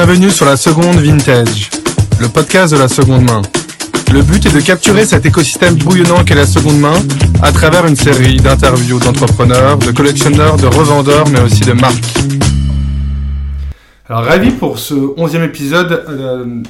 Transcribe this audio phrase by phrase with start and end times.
[0.00, 1.70] Bienvenue sur la seconde vintage,
[2.20, 3.42] le podcast de la seconde main.
[4.12, 6.94] Le but est de capturer cet écosystème bouillonnant qu'est la seconde main
[7.42, 12.14] à travers une série d'interviews d'entrepreneurs, de collectionneurs, de revendeurs, mais aussi de marques.
[14.08, 16.62] Alors ravi pour ce onzième épisode euh,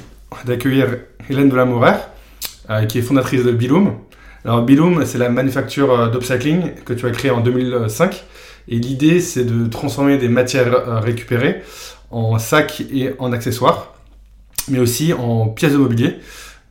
[0.46, 0.86] d'accueillir
[1.28, 1.98] Hélène Delamourer,
[2.70, 3.92] euh, qui est fondatrice de Biloom.
[4.46, 8.24] Alors Biloom, c'est la manufacture euh, d'upcycling que tu as créée en 2005.
[8.70, 11.62] Et l'idée, c'est de transformer des matières euh, récupérées
[12.10, 13.94] en sacs et en accessoires,
[14.68, 16.18] mais aussi en pièces de mobilier.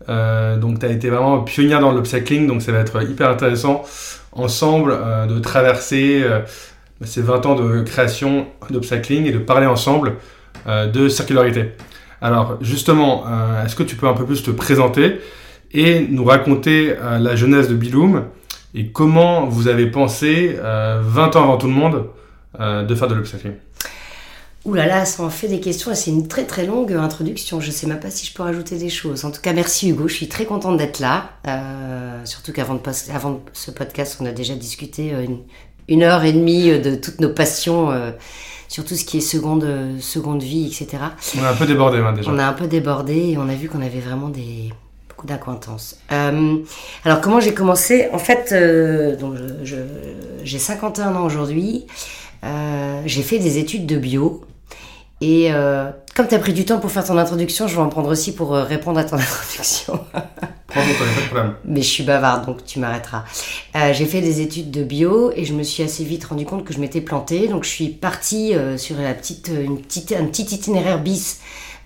[0.09, 3.83] Euh, donc tu as été vraiment pionnière dans l'upcycling, donc ça va être hyper intéressant
[4.31, 6.41] ensemble euh, de traverser euh,
[7.03, 10.15] ces 20 ans de création d'upcycling et de parler ensemble
[10.67, 11.71] euh, de circularité.
[12.21, 13.25] Alors justement,
[13.63, 15.21] est-ce que tu peux un peu plus te présenter
[15.71, 18.23] et nous raconter la jeunesse de Biloom
[18.73, 22.07] et comment vous avez pensé, euh, 20 ans avant tout le monde,
[22.59, 23.53] de faire de l'upcycling?
[24.67, 27.61] Ouh là là, ça en fait des questions et c'est une très très longue introduction.
[27.61, 29.23] Je sais même pas si je peux rajouter des choses.
[29.23, 31.29] En tout cas, merci Hugo, je suis très contente d'être là.
[31.47, 35.37] Euh, surtout qu'avant de pos- avant ce podcast, on a déjà discuté euh, une,
[35.87, 38.11] une heure et demie euh, de toutes nos passions, euh,
[38.67, 39.65] sur tout ce qui est seconde,
[40.01, 41.01] seconde vie, etc.
[41.39, 42.29] On a un peu débordé hein, déjà.
[42.29, 44.73] On a un peu débordé et on a vu qu'on avait vraiment des
[45.07, 45.95] beaucoup d'acquaintances.
[46.11, 46.57] Euh,
[47.05, 48.09] alors comment j'ai commencé?
[48.11, 48.53] En fait,
[49.17, 49.35] donc
[50.43, 51.85] j'ai 51 ans aujourd'hui.
[53.05, 54.43] J'ai fait des études de bio.
[55.19, 57.89] Et euh, comme tu as pris du temps pour faire ton introduction, je vais en
[57.89, 59.99] prendre aussi pour euh, répondre à ton introduction.
[60.67, 61.53] Prends ton pas de problème.
[61.65, 63.23] Mais je suis bavarde, donc tu m'arrêteras.
[63.75, 66.65] Euh, j'ai fait des études de bio et je me suis assez vite rendu compte
[66.65, 67.47] que je m'étais plantée.
[67.47, 71.39] Donc je suis partie euh, sur la petite, une petite, un petit itinéraire bis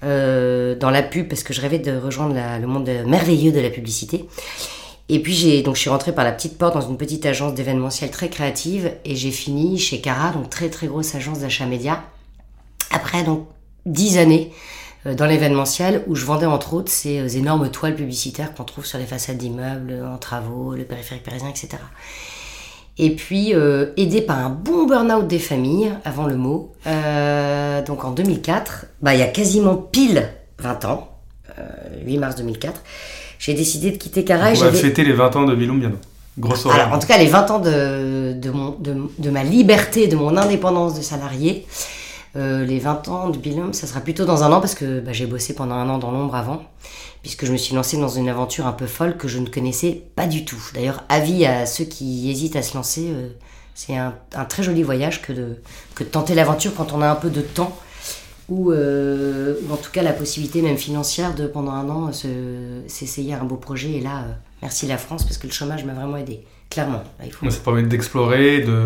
[0.03, 3.69] dans la pub parce que je rêvais de rejoindre la- le monde merveilleux de la
[3.69, 4.25] publicité.
[5.09, 7.53] Et puis j'ai donc je suis rentrée par la petite porte dans une petite agence
[7.53, 12.01] d'événementiel très créative et j'ai fini chez Cara, donc très très grosse agence d'achat média.
[12.91, 13.47] Après donc
[13.85, 14.51] dix années
[15.05, 18.85] euh, dans l'événementiel où je vendais entre autres ces euh, énormes toiles publicitaires qu'on trouve
[18.85, 21.77] sur les façades d'immeubles, en travaux, le périphérique parisien, etc.
[22.97, 28.03] Et puis euh, aidé par un bon burn-out des familles, avant le mot, euh, donc
[28.03, 30.29] en 2004, bah, il y a quasiment pile
[30.59, 31.09] 20 ans,
[31.57, 31.63] euh,
[32.05, 32.81] 8 mars 2004,
[33.39, 35.97] j'ai décidé de quitter Cara On va fêter les 20 ans de Biloum bientôt.
[36.37, 36.79] Grosse soirée.
[36.79, 40.15] Alors, en tout cas, les 20 ans de, de, mon, de, de ma liberté, de
[40.15, 41.65] mon indépendance de salarié,
[42.35, 45.11] euh, les 20 ans de Bilum, ça sera plutôt dans un an parce que bah,
[45.13, 46.63] j'ai bossé pendant un an dans l'ombre avant,
[47.21, 50.01] puisque je me suis lancée dans une aventure un peu folle que je ne connaissais
[50.15, 50.61] pas du tout.
[50.73, 53.29] D'ailleurs, avis à ceux qui hésitent à se lancer, euh,
[53.75, 54.13] c'est un,
[54.47, 55.57] très joli voyage que de,
[55.95, 57.75] que tenter l'aventure quand on a un peu de temps.
[58.49, 62.81] Ou, euh, ou en tout cas la possibilité même financière de pendant un an se-
[62.87, 64.25] s'essayer à un beau projet et là
[64.61, 67.57] merci la France parce que le chômage m'a vraiment aidé clairement Là, il faut Ça
[67.59, 68.79] te permet d'explorer et de,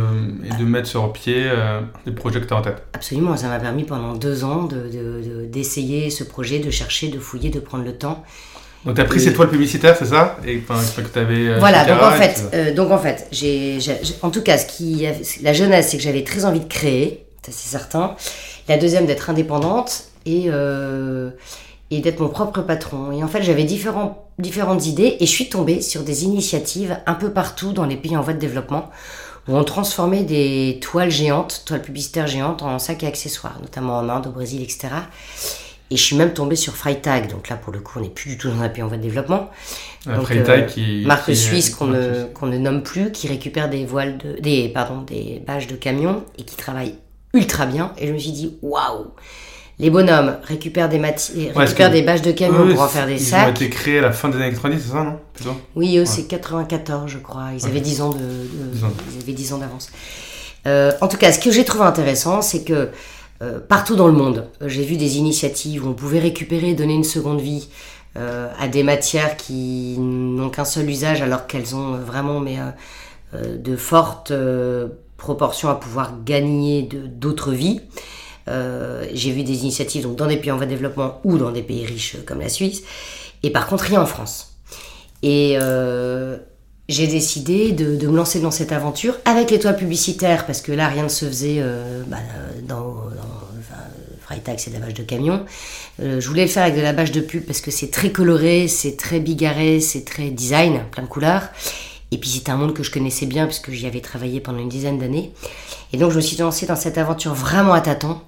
[0.43, 2.83] et de mettre sur pied euh, des projets que tu as en tête.
[2.93, 7.07] Absolument, ça m'a permis pendant deux ans de- de- de- d'essayer ce projet, de chercher,
[7.07, 8.23] de fouiller, de prendre le temps.
[8.85, 10.37] Donc tu as pris Et- ces toiles publicitaires, c'est ça?
[10.45, 11.57] Et enfin, que tu avais.
[11.59, 13.79] voilà, donc en fait, euh, donc en fait, j'ai-
[14.21, 15.07] en tout cas, ce qui,
[15.41, 18.15] la jeunesse, c'est que j'avais très envie de créer, ça c'est certain.
[18.67, 23.11] La deuxième, d'être indépendante et et, et d'être mon propre patron.
[23.11, 27.13] Et en fait, j'avais différents, différentes idées et je suis tombée sur des initiatives un
[27.13, 28.89] peu partout dans les pays en voie de développement
[29.47, 34.09] où on transformait des toiles géantes, toiles publicitaires géantes en sacs et accessoires, notamment en
[34.09, 34.87] Inde, au Brésil, etc.
[35.91, 38.31] Et je suis même tombée sur Freitag, donc là pour le coup on n'est plus
[38.31, 39.51] du tout dans un pays en voie de développement.
[40.07, 41.03] Donc, Freitag euh, qui.
[41.05, 45.43] Marque qui- suisse qu'on ne, nomme plus, qui récupère des voiles de, des, pardon, des
[45.45, 46.95] bâches de camions et qui travaille
[47.35, 47.91] ultra bien.
[47.99, 49.11] Et je me suis dit, waouh,
[49.79, 53.05] les bonhommes récupèrent des matières, Ouais, récupèrent des bâches de camions Eux, pour en faire
[53.07, 53.49] des Ils ont sacs.
[53.61, 55.19] été créés à la fin des années 90, c'est ça, non?
[55.33, 55.55] Plutôt?
[55.75, 57.47] Oui, eux, c'est 94, je crois.
[57.57, 58.87] Ils avaient 10 ans de, de- 10 ans.
[59.15, 59.89] ils avaient 10 ans d'avance.
[60.67, 62.89] Euh, en tout cas, ce que j'ai trouvé intéressant, c'est que
[63.41, 66.93] euh, partout dans le monde, euh, j'ai vu des initiatives où on pouvait récupérer, donner
[66.93, 67.67] une seconde vie
[68.17, 72.57] euh, à des matières qui n'ont qu'un seul usage, alors qu'elles ont vraiment mais,
[73.33, 74.31] de fortes
[75.17, 77.81] proportions à pouvoir gagner d'autres vies.
[78.47, 81.51] Euh, j'ai vu des initiatives donc, dans des pays en voie de développement ou dans
[81.51, 82.83] des pays riches euh, comme la Suisse,
[83.43, 84.53] et par contre rien en France.
[85.23, 86.37] Et euh,
[86.87, 90.87] j'ai décidé de, me lancer dans cette aventure avec les toiles publicitaires, parce que là
[90.87, 91.63] rien ne se faisait
[92.05, 92.17] bah,
[92.67, 93.01] dans, dans
[94.23, 95.43] enfin, c'est de la bâche de camion.
[95.97, 98.67] Je voulais le faire avec de la bâche de pub parce que c'est très coloré,
[98.67, 101.49] c'est très bigarré, c'est très design, plein de couleurs.
[102.11, 104.69] Et puis c'était un monde que je connaissais bien puisque j'y avais travaillé pendant une
[104.69, 105.33] dizaine d'années.
[105.91, 108.19] Et donc je me suis lancée dans cette aventure vraiment à tâtons.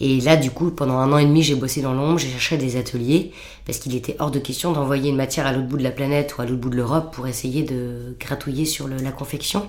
[0.00, 2.56] Et là, du coup, pendant un an et demi, j'ai bossé dans l'ombre, j'ai cherché
[2.56, 3.32] des ateliers,
[3.64, 6.36] parce qu'il était hors de question d'envoyer une matière à l'autre bout de la planète
[6.36, 9.68] ou à l'autre bout de l'Europe pour essayer de gratouiller sur la confection.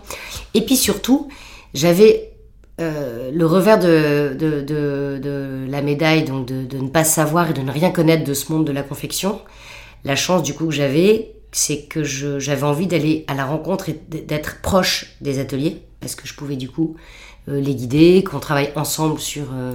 [0.53, 1.29] Et puis surtout,
[1.73, 2.31] j'avais
[2.81, 7.91] euh, le revers de, la médaille, donc de, ne pas savoir et de ne rien
[7.91, 9.39] connaître de ce monde de la confection,
[10.03, 13.99] la chance du coup que j'avais, c'est que j'avais envie d'aller à la rencontre et
[14.09, 16.95] d'être proche des ateliers, parce que je pouvais du coup
[17.47, 19.73] euh, les guider, qu'on travaille ensemble sur euh,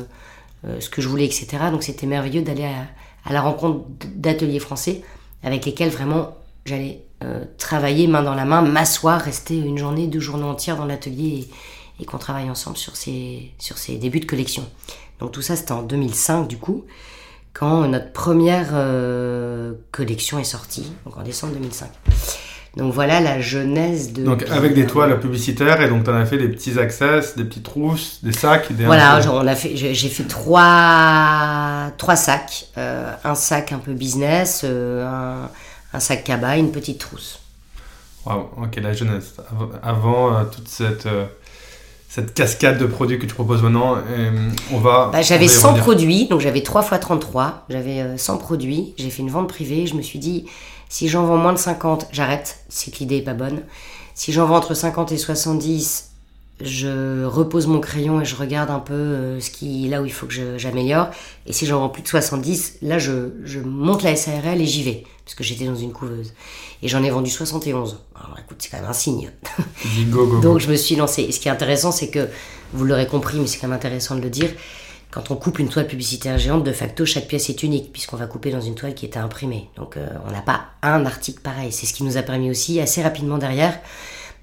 [0.79, 1.49] ce que je voulais, etc.
[1.71, 2.87] Donc c'était merveilleux d'aller à,
[3.25, 3.85] à la rencontre
[4.15, 5.03] d'ateliers français
[5.43, 6.37] avec lesquels vraiment
[6.67, 10.87] j'allais euh, travailler main dans la main, m'asseoir, rester une journée, deux journées entières dans
[10.87, 11.49] l'atelier
[11.99, 14.67] et, et qu'on travaille ensemble sur ces, sur ces débuts de collection.
[15.19, 16.85] Donc tout ça c'était en 2005 du coup,
[17.53, 21.91] quand notre première euh, collection est sortie, donc en décembre 2005.
[22.77, 24.25] Donc voilà la genèse de...
[24.25, 27.43] Donc avec des toiles publicitaires et donc tu en as fait des petits access, des
[27.45, 32.67] petites trousses, des sacs, des Voilà, genre, on a fait, j'ai fait trois, trois sacs.
[32.79, 35.49] Euh, un sac un peu business, euh, un,
[35.93, 37.41] un sac cabas, une petite trousse.
[38.25, 39.35] Waouh, ok, la jeunesse.
[39.51, 41.09] Av- Avant euh, toute cette,
[42.09, 43.97] cette cascade de produits que tu proposes maintenant,
[44.73, 45.11] on va.
[45.13, 45.83] Bah, j'avais on va y 100 revenir.
[45.85, 47.65] produits, donc j'avais 3 x 33.
[47.69, 48.95] J'avais euh, 100 produits.
[48.99, 49.87] J'ai fait une vente privée.
[49.87, 50.47] Je me suis dit,
[50.91, 52.59] si j'en vends moins de 50, j'arrête.
[52.69, 53.63] C'est que l'idée est pas bonne.
[54.15, 56.11] Si j'en vends entre 50 et 70,
[56.61, 60.13] je repose mon crayon et je regarde un peu euh, ce qui, là où il
[60.13, 61.09] faut que j'améliore.
[61.47, 64.83] Et si j'en vends plus de 70, là je, je monte la SARL et j'y
[64.83, 65.05] vais.
[65.25, 66.35] Parce que j'étais dans une couveuse.
[66.83, 68.01] Et j'en ai vendu 71.
[68.17, 69.31] Alors écoute, c'est quand même un signe.
[69.81, 70.41] Tu dis go, go, go.
[70.41, 71.23] Donc je me suis lancée.
[71.23, 72.29] Et ce qui est intéressant, c'est que,
[72.73, 74.51] vous l'aurez compris, mais c'est quand même intéressant de le dire,
[75.11, 78.27] quand on coupe une toile publicitaire géante, de facto, chaque pièce est unique, puisqu'on va
[78.27, 79.69] couper dans une toile qui était imprimée.
[79.77, 81.73] Donc euh, on n'a pas un article pareil.
[81.73, 83.79] C'est ce qui nous a permis aussi, assez rapidement derrière,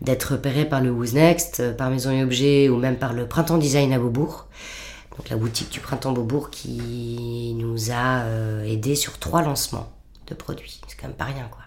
[0.01, 3.27] d'être repéré par le Who's Next, euh, par Maison et Objets, ou même par le
[3.27, 4.47] Printemps Design à Beaubourg.
[5.17, 9.91] Donc la boutique du Printemps Beaubourg qui nous a euh, aidés sur trois lancements
[10.27, 10.81] de produits.
[10.87, 11.66] C'est quand même pas rien, quoi.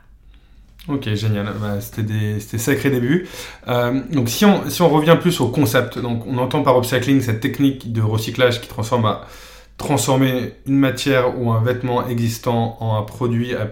[0.88, 1.53] Ok, génial.
[1.61, 3.29] Bah, c'était des c'était sacrés débuts.
[3.69, 7.93] Euh, donc si on, revient plus au concept, donc on entend par upcycling cette technique
[7.93, 10.25] de recyclage qui transforme
[10.67, 13.67] une matière ou un vêtement existant en un produit à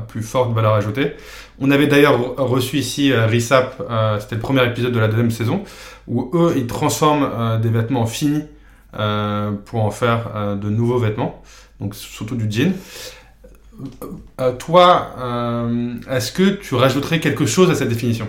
[0.00, 1.14] plus, forte valeur ajoutée.
[1.58, 5.08] On avait d'ailleurs re- reçu ici euh, Risap, euh, c'était le premier épisode de la
[5.08, 5.64] deuxième saison,
[6.06, 8.44] où eux, ils transforment euh, des vêtements finis
[9.66, 11.42] pour en faire de nouveaux vêtements,
[11.80, 12.72] donc surtout du jean.
[14.40, 18.28] Euh, toi, euh, est-ce que tu rajouterais quelque chose à cette définition?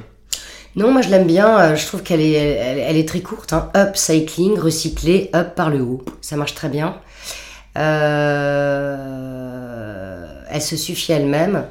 [0.75, 1.59] Non, moi je l'aime bien.
[1.59, 3.53] euh, Je trouve qu'elle est, très courte.
[3.53, 3.69] Hein.
[3.75, 6.03] Upcycling, recycler, up par le haut.
[6.21, 6.97] Ça marche très bien.
[7.75, 7.83] Elle
[10.61, 11.65] se suffit elle-même.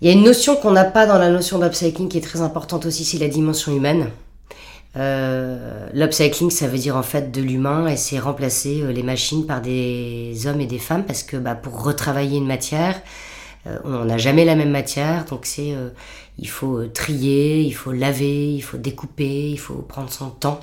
[0.00, 2.40] Il y a une notion qu'on n'a pas dans la notion d'upcycling qui est très
[2.40, 4.08] importante aussi, c'est la dimension humaine.
[4.98, 9.46] Euh, L'upcycling, ça veut dire en fait de l'humain et c'est remplacer euh, les machines
[9.46, 13.00] par des hommes et des femmes parce que bah, pour retravailler une matière,
[13.66, 15.90] euh, on n'a jamais la même matière, donc c'est euh,
[16.38, 20.60] il faut trier, il faut laver, il faut découper, il faut prendre son temps.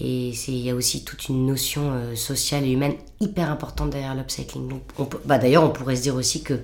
[0.00, 3.90] Et c'est- il y a aussi toute une notion euh, sociale et humaine hyper importante
[3.90, 4.68] derrière l'upcycling.
[5.24, 6.54] Bah, D'ailleurs, on pourrait se dire aussi que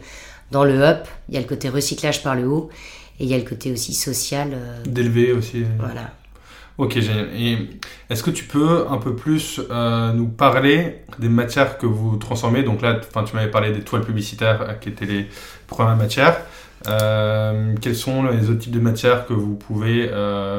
[0.50, 2.68] dans le up, il y a le côté recyclage par le haut
[3.18, 4.50] et il y a le côté aussi social.
[4.52, 6.12] euh, D'élever aussi voilà.
[6.78, 7.28] Ok, génial.
[7.36, 7.58] Et
[8.10, 12.62] est-ce que tu peux un peu plus euh, nous parler des matières que vous transformez?
[12.62, 15.28] Donc là, tu m'avais parlé des toiles publicitaires euh, qui étaient les
[15.66, 16.38] premières matières.
[16.88, 20.10] Euh, quels sont les autres types de matières que vous pouvez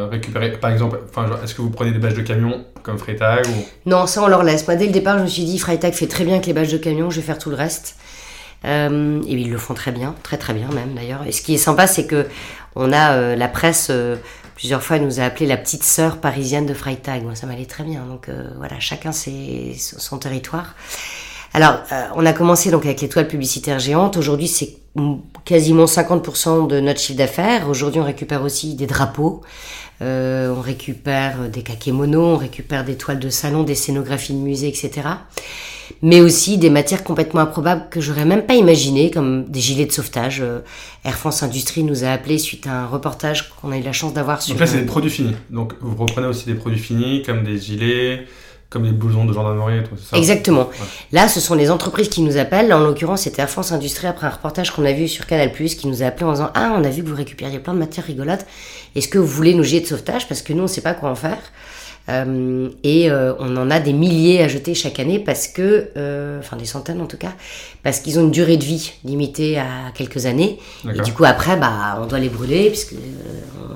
[0.10, 0.52] récupérer?
[0.54, 1.00] Par exemple,
[1.44, 3.48] est-ce que vous prenez des bâches de camion comme Freitag.
[3.86, 4.68] Non, ça on leur laisse.
[4.68, 6.72] Moi, dès le départ, je me suis dit, Freitag fait très bien avec les bâches
[6.72, 7.96] de camion, je vais faire tout le reste.
[8.66, 11.26] Euh, et ils le font très bien, très très bien même d'ailleurs.
[11.28, 12.28] Et ce qui est sympa, c'est que
[12.76, 14.16] on a euh, la presse euh,
[14.56, 17.24] plusieurs fois nous a appelé la petite sœur parisienne de Freitag.
[17.24, 18.06] Moi, ça m'allait très bien.
[18.06, 20.76] Donc euh, voilà, chacun ses, son territoire.
[21.56, 21.84] Alors,
[22.16, 24.18] on a commencé donc avec les toiles publicitaires géantes.
[24.18, 24.76] Aujourd'hui, c'est
[25.46, 27.70] quasiment 50% de notre chiffre d'affaires.
[27.70, 29.42] Aujourd'hui, on récupère aussi des drapeaux.
[30.02, 34.68] Euh, on récupère des kakémonos, on récupère des toiles de salon, des scénographies de musée,
[34.68, 34.92] etc.
[36.02, 39.92] Mais aussi des matières complètement improbables que j'aurais même pas imaginées, comme des gilets de
[39.92, 40.42] sauvetage.
[40.42, 40.60] Euh,
[41.06, 44.14] Air France Industrie nous a appelé suite à un reportage qu'on a eu la chance
[44.14, 44.54] d'avoir sur.
[44.54, 45.36] Donc là, c'est des produits finis.
[45.50, 48.26] Donc vous reprenez aussi des produits finis comme des gilets,
[48.74, 50.68] comme des blousons de gendarmerie et tout ça Exactement.
[50.68, 50.88] Ouais.
[51.12, 52.68] Là, ce sont les entreprises qui nous appellent.
[52.68, 55.52] Là, en l'occurrence, c'était Air France Industrie après un reportage qu'on a vu sur Canal+,
[55.54, 57.80] qui nous a appelé en disant «Ah, on a vu que vous récupériez plein de
[57.80, 58.46] matières rigolotes.
[58.96, 60.28] Est-ce que vous voulez nos gilets de sauvetage?
[60.28, 61.38] Parce que nous, on ne sait pas quoi en faire.
[62.10, 66.40] Euh, et euh, on en a des milliers à jeter chaque année parce que, euh,
[66.40, 67.32] enfin des centaines en tout cas,
[67.82, 70.60] parce qu'ils ont une durée de vie limitée à quelques années.
[70.94, 72.96] Et du coup après, bah, on doit les brûler puisque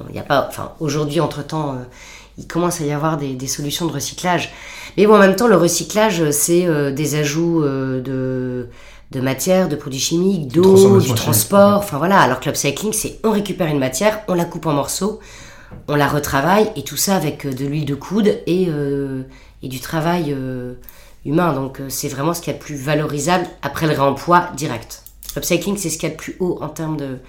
[0.09, 1.77] il y a pas, enfin aujourd'hui entre temps,
[2.37, 4.53] il commence à y avoir des, des solutions de recyclage.
[4.95, 8.69] Mais bon, en même temps, le recyclage, c'est euh, des ajouts euh, de
[9.11, 12.19] de matière, de produits chimiques, d'eau, du transport, enfin voilà.
[12.19, 15.21] Alors que l'upcycling, c'est on récupère une matière, on la coupe en morceaux,
[15.87, 18.67] on la retravaille et tout ça avec de l'huile de coude et,
[19.63, 20.35] et du travail
[21.23, 21.53] humain.
[21.53, 25.03] Donc c'est vraiment ce qu'il y a de plus valorisable après le réemploi direct.
[25.37, 27.19] L'upcycling, c'est ce qu'il y a de plus haut en termes de,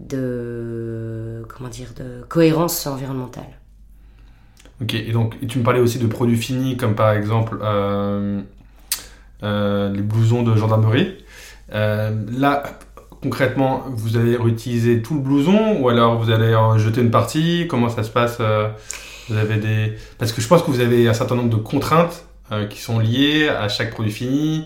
[0.00, 3.57] de, comment dire, de cohérence environnementale.
[4.80, 8.40] Ok, et donc tu me parlais aussi de produits finis comme par exemple euh,
[9.42, 11.16] euh, les blousons de gendarmerie.
[11.74, 12.62] Euh, là,
[13.20, 17.66] concrètement, vous allez réutiliser tout le blouson ou alors vous allez en jeter une partie?
[17.68, 18.38] Comment ça se passe
[19.28, 22.24] Vous avez des parce que je pense que vous avez un certain nombre de contraintes
[22.70, 24.64] qui sont liées à chaque produit fini.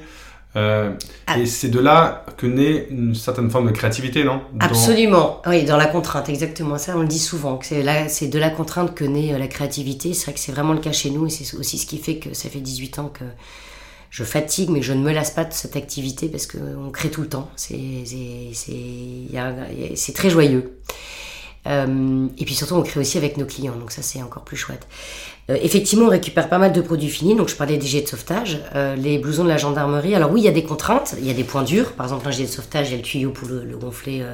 [0.54, 0.92] Euh,
[1.26, 1.38] ah.
[1.38, 4.42] Et c'est de là que naît une certaine forme de créativité, non?
[4.60, 6.76] Absolument, oui, dans la contrainte, exactement.
[6.78, 10.12] Ça, on le dit souvent, que c'est de la contrainte que naît euh, la créativité.
[10.12, 12.16] C'est vrai que c'est vraiment le cas chez nous et c'est aussi ce qui fait
[12.16, 13.24] que ça fait 18 ans que
[14.10, 17.22] je fatigue, mais je ne me lasse pas de cette activité parce qu'on crée tout
[17.22, 17.48] le temps.
[17.56, 18.04] C'est
[20.14, 20.78] très joyeux.
[21.66, 24.56] Euh, et puis surtout, on crée aussi avec nos clients, donc ça c'est encore plus
[24.56, 24.86] chouette.
[25.50, 28.08] Euh, effectivement, on récupère pas mal de produits finis, donc je parlais des jets de
[28.08, 30.14] sauvetage, euh, les blousons de la gendarmerie.
[30.14, 31.92] Alors oui, il y a des contraintes, il y a des points durs.
[31.92, 34.24] Par exemple, un jet de sauvetage, il y a le tuyau pour le, gonfler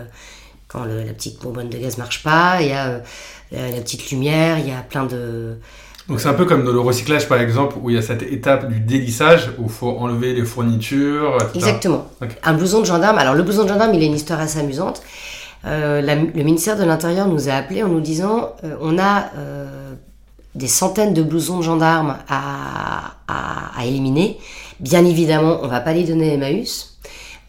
[0.68, 3.00] quand la petite bonbonne de gaz marche pas, il y a
[3.52, 5.56] la petite lumière, il y a plein de...
[6.08, 8.22] Donc c'est un peu comme dans le recyclage par exemple, où il y a cette
[8.22, 11.36] étape du délissage, où il faut enlever les fournitures.
[11.36, 11.50] Etc.
[11.54, 12.06] Exactement.
[12.42, 15.02] Un blouson de gendarme, alors le blouson de gendarme, il a une histoire assez amusante.
[15.64, 19.94] Euh, le ministère de l'Intérieur nous a appelés en nous disant euh, on a euh,
[20.54, 23.14] des centaines de blousons de gendarmes à,
[23.84, 24.38] éliminer.
[24.80, 26.98] Bien évidemment, on va pas les donner à Emmaüs.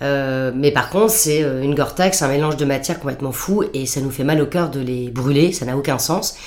[0.01, 4.11] mais par contre, c'est une Gore-Tex, un mélange de matière complètement fou, et ça nous
[4.11, 6.37] fait mal au cœur de les brûler, ça n'a aucun sens.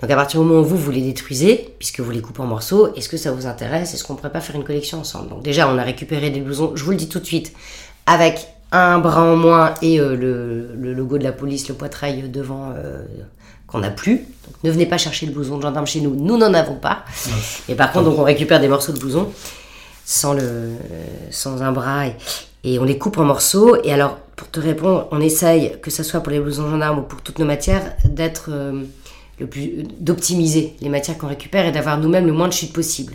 [0.00, 2.46] Donc à partir du moment où vous, vous les détruisez, puisque vous les coupez en
[2.46, 3.94] morceaux, est-ce que ça vous intéresse?
[3.94, 5.28] Est-ce qu'on ne pourrait pas faire une collection ensemble?
[5.28, 7.52] Donc déjà, on a récupéré des blousons, je vous le dis tout de suite,
[8.06, 12.72] avec un bras en moins et euh, le, logo de la police, le poitrail devant
[12.76, 13.04] euh,
[13.66, 14.16] qu'on n'a plus.
[14.16, 17.04] Donc ne venez pas chercher le blouson de gendarme chez nous, nous n'en avons pas.
[17.68, 19.30] Et par contre, donc on récupère des morceaux de blouson
[20.04, 20.72] sans, le,
[21.30, 22.06] sans un bras
[22.64, 23.76] et, on les coupe en morceaux.
[23.84, 27.02] Et alors, pour te répondre, on essaye, que ce soit pour les blousons gendarmes ou
[27.02, 28.82] pour toutes nos matières, d'être euh,
[29.38, 33.14] le plus d'optimiser les matières qu'on récupère et d'avoir nous-mêmes le moins de chute possible.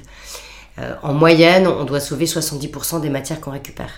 [1.03, 3.91] en moyenne, on doit sauver 70% des matières qu'on récupère.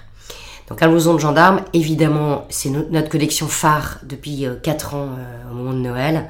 [0.69, 5.51] Donc un blouson de gendarme, évidemment, c'est notre collection phare depuis 4 euh, ans euh,
[5.51, 6.29] au moment de Noël,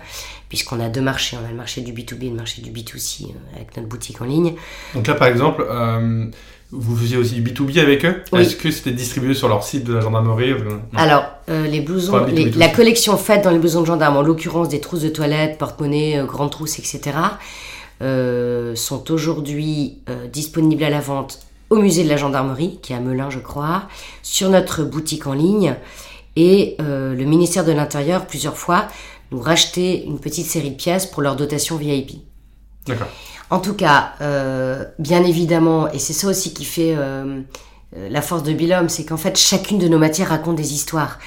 [0.50, 1.38] puisqu'on a deux marchés.
[1.42, 4.22] On a le marché du B2B et le marché du B2C euh, avec notre boutique
[4.22, 4.56] en ligne.
[4.96, 5.66] Donc là, par exemple,
[6.72, 8.24] vous faisiez aussi du B2B avec eux?
[8.36, 10.54] Est-ce que c'était distribué sur leur site de la gendarmerie
[10.96, 12.26] Alors, les blousons,
[12.56, 16.24] la collection faite dans les blousons de gendarme, en l'occurrence des trousses de toilette, porte-monnaie,
[16.26, 17.18] grandes trousses, etc.,
[18.02, 20.00] sont aujourd'hui
[20.32, 21.40] disponibles à la vente
[21.74, 23.84] au musée de la gendarmerie, qui est à Melun, je crois,
[24.22, 25.76] sur notre boutique en ligne.
[26.36, 28.88] Et euh, le ministère de l'Intérieur, plusieurs fois,
[29.32, 32.22] nous rachetait une petite série de pièces pour leur dotation VIP.
[32.86, 33.08] D'accord.
[33.50, 37.42] En tout cas, euh, bien évidemment, et c'est ça aussi qui fait euh,
[37.96, 41.20] la force de Bilhomme, c'est qu'en fait, chacune de nos matières raconte des histoires.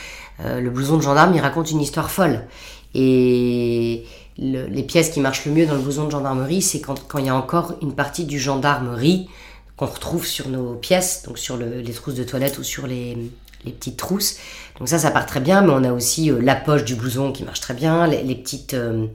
[0.44, 2.46] le blouson de gendarme, il raconte une histoire folle.
[2.94, 4.04] Et
[4.38, 7.26] les pièces qui marchent le mieux dans le blouson de gendarmerie, c'est quand, quand il
[7.26, 9.28] y a encore une partie du gendarmerie
[9.76, 13.30] qu'on retrouve sur nos pièces, donc sur les trousses de toilette ou sur les,
[13.64, 14.36] petites trousses.
[14.78, 17.32] Donc ça, ça part très bien, mais on a aussi euh, la poche du blouson
[17.32, 19.06] qui marche très bien, les, petites, euh,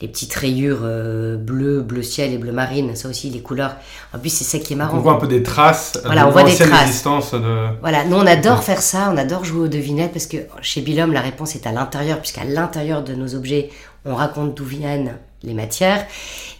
[0.00, 3.76] les petites rayures euh, bleu, bleu ciel et bleu marine, ça aussi, les couleurs.
[4.14, 4.96] En plus, c'est ça qui est marrant.
[4.96, 6.00] On voit un peu des traces.
[6.04, 7.04] Voilà, on voit des traces.
[7.04, 7.80] De...
[7.80, 11.12] Voilà, nous on adore faire ça, on adore jouer aux devinettes parce que chez Bilhomme,
[11.12, 13.70] la réponse est à l'intérieur, puisqu'à l'intérieur de nos objets,
[14.04, 16.06] on raconte d'où viennent les matières.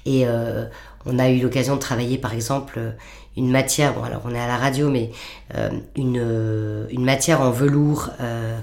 [0.07, 0.27] Et
[1.07, 2.79] on a eu l'occasion de travailler, par exemple,
[3.41, 5.11] une matière, bon alors on est à la radio, mais
[5.55, 8.61] euh, une, euh, une, matière en velours euh,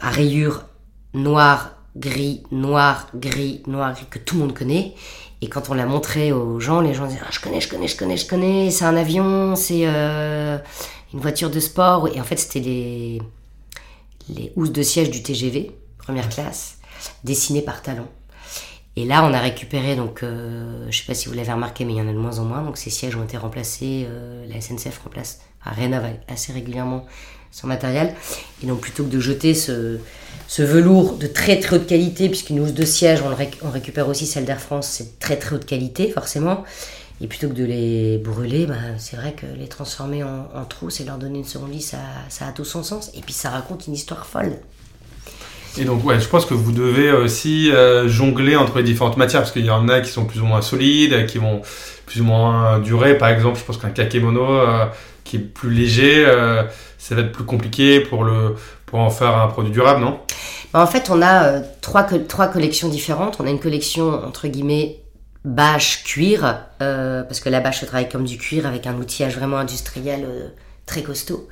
[0.00, 0.66] à rayures
[1.14, 4.94] noir, gris, noir, gris, noir, gris, que tout le monde connaît.
[5.42, 7.88] Et quand on l'a montré aux gens, les gens disaient ah, Je connais, je connais,
[7.88, 12.08] je connais, je connais, c'est un avion, c'est une voiture de sport.
[12.14, 13.20] Et en fait, c'était les,
[14.28, 16.78] les housses de siège du TGV, première classe,
[17.24, 18.06] dessinées par Talon.
[18.98, 21.92] Et là, on a récupéré, donc, euh, je sais pas si vous l'avez remarqué, mais
[21.92, 22.62] il y en a de moins en moins.
[22.62, 24.06] Donc, ces sièges ont été remplacés.
[24.08, 27.04] Euh, la SNCF remplace, enfin, rénove assez régulièrement
[27.50, 28.14] son matériel.
[28.62, 29.98] Et donc, plutôt que de jeter ce,
[30.58, 34.60] velours de très très haute qualité, puisqu'une housse de siège, on, récupère aussi celle d'Air
[34.60, 36.64] France, c'est très très haute qualité, forcément.
[37.20, 41.00] Et plutôt que de les brûler, bah, c'est vrai que les transformer en, en trousses
[41.00, 41.98] et leur donner une seconde vie, ça,
[42.30, 43.10] ça a tout son sens.
[43.14, 44.58] Et puis, ça raconte une histoire folle.
[45.78, 49.42] Et donc, ouais, je pense que vous devez aussi euh, jongler entre les différentes matières,
[49.42, 51.62] parce qu'il y en a qui sont plus ou moins solides, qui vont
[52.06, 53.18] plus ou moins durer.
[53.18, 54.86] Par exemple, je pense qu'un kakémono euh,
[55.24, 56.62] qui est plus léger, euh,
[56.98, 58.54] ça va être plus compliqué pour, le,
[58.86, 60.20] pour en faire un produit durable, non?
[60.72, 63.36] Bah, En fait, on a euh, trois, trois collections différentes.
[63.40, 65.00] On a une collection, entre guillemets,
[65.44, 69.58] bâche cuir, parce que la bâche se travaille comme du cuir avec un outillage vraiment
[69.58, 70.26] industriel
[70.86, 71.48] très costaud.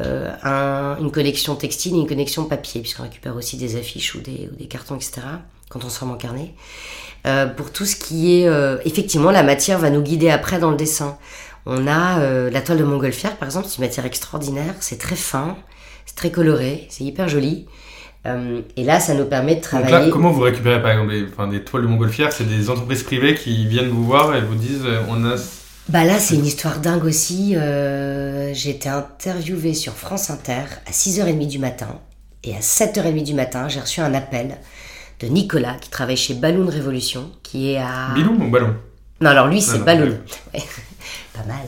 [0.00, 4.20] Euh, un- une collection textile et une collection papier, puisqu'on récupère aussi des affiches ou
[4.20, 5.20] des, ou des cartons, etc.,
[5.68, 6.54] quand on se forme en carnet.
[7.26, 8.48] Euh, pour tout ce qui est...
[8.48, 11.18] euh, effectivement, la matière va nous guider après dans le dessin.
[11.66, 15.56] On a la toile de montgolfière, par exemple, c'est une matière extraordinaire, c'est très fin,
[16.06, 17.66] c'est très coloré, c'est hyper joli.
[18.26, 20.06] Euh, et là, ça nous permet de Donc travailler...
[20.06, 23.02] là, comment vous récupérez par exemple des, enfin, des toiles de montgolfière C'est des entreprises
[23.02, 25.36] privées qui viennent vous voir et vous disent on a.
[25.90, 27.56] Bah là, c'est une histoire dingue aussi.
[27.56, 31.98] Euh, J'ai été interviewée sur France Inter à 6h30 du matin.
[32.44, 34.58] Et à 7h30 du matin, j'ai reçu un appel
[35.18, 38.12] de Nicolas, qui travaille chez Balloon Révolution, qui est à...
[38.14, 38.76] Biloum ou ballon?
[39.20, 40.16] Non, alors lui, Ah c'est Balloon.
[40.52, 41.66] Pas mal.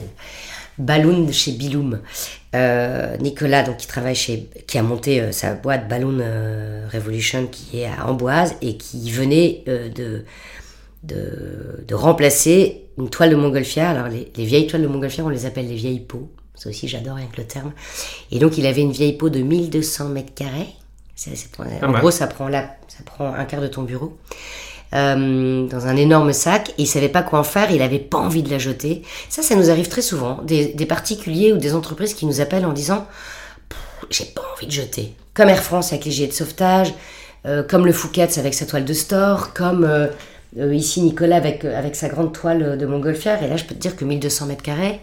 [0.77, 1.99] Balloon chez Biloum.
[2.55, 7.47] Euh, Nicolas, donc, qui travaille chez, qui a monté euh, sa boîte Balloon euh, Revolution,
[7.47, 10.23] qui est à Amboise et qui venait de,
[11.03, 13.89] de, de remplacer une toile de montgolfière.
[13.89, 16.29] Alors, les, les vieilles toiles de montgolfière, on les appelle les vieilles peaux.
[16.55, 17.71] Ça aussi, j'adore avec le terme.
[18.31, 20.69] Et donc, il avait une vieille peau de 1200 mètres carrés.
[21.81, 22.01] En mal.
[22.01, 24.17] gros, ça prend, là, ça prend un quart de ton bureau.
[24.93, 28.19] Euh, dans un énorme sac et il savait pas quoi en faire, il avait pas
[28.19, 29.01] envie de la jeter.
[29.27, 30.41] Ça, ça nous arrive très souvent.
[30.43, 33.07] Des, des particuliers ou des entreprises qui nous appellent en disant
[34.11, 35.15] J'ai pas envie de jeter.
[35.33, 36.93] Comme Air France avec les gilets de sauvetage,
[37.45, 40.07] euh, comme le Fouquet's avec sa toile de store, comme euh,
[40.57, 43.43] euh, ici Nicolas avec, euh, avec sa grande toile de montgolfière.
[43.43, 44.99] Et là, je peux te dire que 1200 mètres carrés,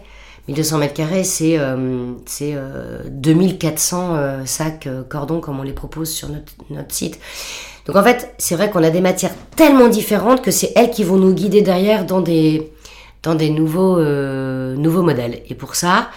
[0.47, 5.73] 1200 mètres carrés, c'est euh, c'est, euh, 2400 euh, sacs euh, cordons comme on les
[5.73, 7.19] propose sur notre, notre site.
[7.85, 11.03] Donc en fait, c'est vrai qu'on a des matières tellement différentes que c'est elles qui
[11.03, 12.71] vont nous guider derrière dans des,
[13.23, 15.43] dans des nouveaux, euh, nouveaux modèles.
[15.49, 16.09] Et pour ça,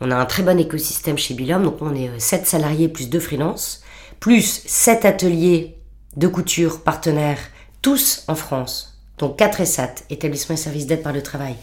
[0.00, 1.62] on a un très bon écosystème chez Bilom.
[1.62, 3.82] Donc on est 7 salariés plus 2 freelances,
[4.18, 5.76] plus 7 ateliers
[6.16, 7.38] de couture partenaires,
[7.82, 8.98] tous en France.
[9.18, 11.54] Donc 4 ESAT, établissements et services d'aide par le travail,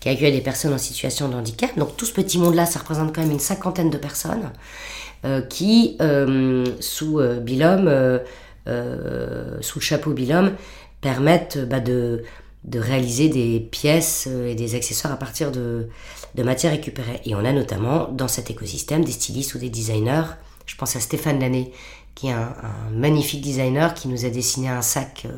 [0.00, 1.78] qui accueillent des personnes en situation de handicap.
[1.78, 4.50] Donc tout ce petit monde-là, ça représente quand même une cinquantaine de personnes
[5.24, 7.38] euh, qui, euh, sous euh,
[9.60, 10.54] sous le chapeau Bilom,
[11.00, 12.24] permettent bah, de,
[12.64, 15.88] de réaliser des pièces et des accessoires à partir de,
[16.42, 17.20] matières récupérées.
[17.24, 20.24] Et on a notamment dans cet écosystème des stylistes ou des designers.
[20.66, 21.72] Je pense à Stéphane Lanné,
[22.16, 22.54] qui est un,
[22.92, 25.28] magnifique designer qui nous a dessiné un sac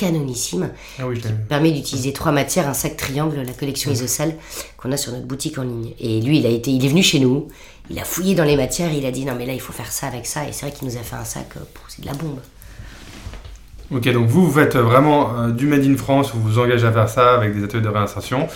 [0.00, 1.22] canonissime Ah oui, vu.
[1.48, 4.36] permet d'utiliser trois matières, un sac triangle, la collection Isocel
[4.78, 5.92] qu'on a sur notre boutique en ligne.
[6.00, 7.48] Et lui, il a été, il est venu chez nous,
[7.90, 9.92] il a fouillé dans les matières, il a dit non mais là il faut faire
[9.92, 12.06] ça avec ça, et c'est vrai qu'il nous a fait un sac, euh, c'est de
[12.06, 12.38] la bombe.
[13.92, 16.92] Ok, donc vous, vous faites vraiment euh, du Made in France, vous vous engagez à
[16.92, 18.46] faire ça avec des ateliers de réinsertion.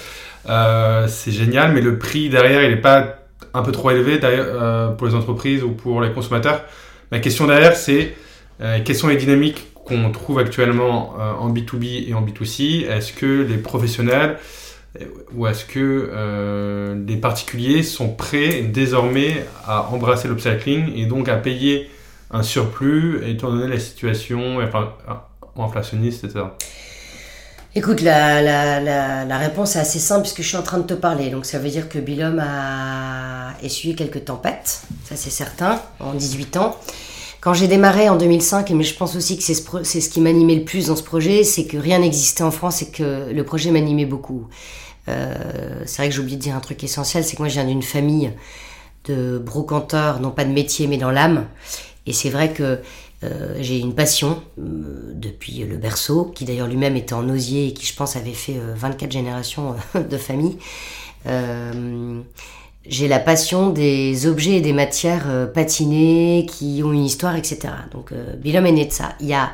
[0.49, 3.19] Euh, c'est génial, mais le prix derrière, il n'est pas
[3.53, 6.63] un peu trop élevé euh, pour les entreprises ou pour les consommateurs.
[7.11, 8.15] Ma question derrière, c'est
[8.85, 13.43] quelles sont les dynamiques qu'on trouve actuellement euh, en B2B et en B2C Est-ce que
[13.43, 14.39] les professionnels
[15.01, 21.29] euh, ou est-ce que euh, les particuliers sont prêts désormais à embrasser l'upcycling et donc
[21.29, 21.91] à payer
[22.31, 24.95] un surplus étant donné la situation enfin,
[25.57, 26.47] inflationniste, etc.
[27.77, 31.31] Écoute, la réponse est assez simple puisque je suis en train de te parler.
[31.31, 36.57] Donc ça veut dire que Bilom a essuyé quelques tempêtes, ça c'est certain, en 18
[36.57, 36.77] ans.
[37.45, 40.65] Quand j'ai démarré en 2005, mais je pense aussi que c'est ce, qui m'animait le
[40.65, 44.07] plus dans ce projet, c'est que rien n'existait en France et que le projet m'animait
[44.07, 44.49] beaucoup.
[45.09, 47.55] Euh, c'est vrai que j'ai oublié de dire un truc essentiel, c'est que moi je
[47.61, 48.33] viens d'une famille
[49.05, 51.45] de brocanteurs, non pas de métier mais dans l'âme.
[52.07, 52.81] Et c'est vrai que
[53.25, 57.75] euh, j'ai une passion euh, depuis le berceau, qui d'ailleurs lui-même était en osier et
[57.75, 60.57] qui je pense avait fait euh, 24 générations de famille.
[62.87, 67.73] J'ai la passion des objets et des matières euh, patinées qui ont une histoire, etc.
[67.93, 69.15] Donc euh, est né de ça.
[69.21, 69.53] Il y a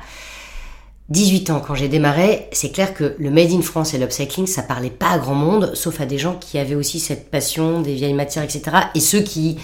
[1.10, 4.62] 18 ans quand j'ai démarré, c'est clair que le Made in France et l'upcycling, ça
[4.62, 7.94] parlait pas à grand monde, sauf à des gens qui avaient aussi cette passion des
[7.94, 8.62] vieilles matières, etc.
[8.94, 9.58] Et ceux qui,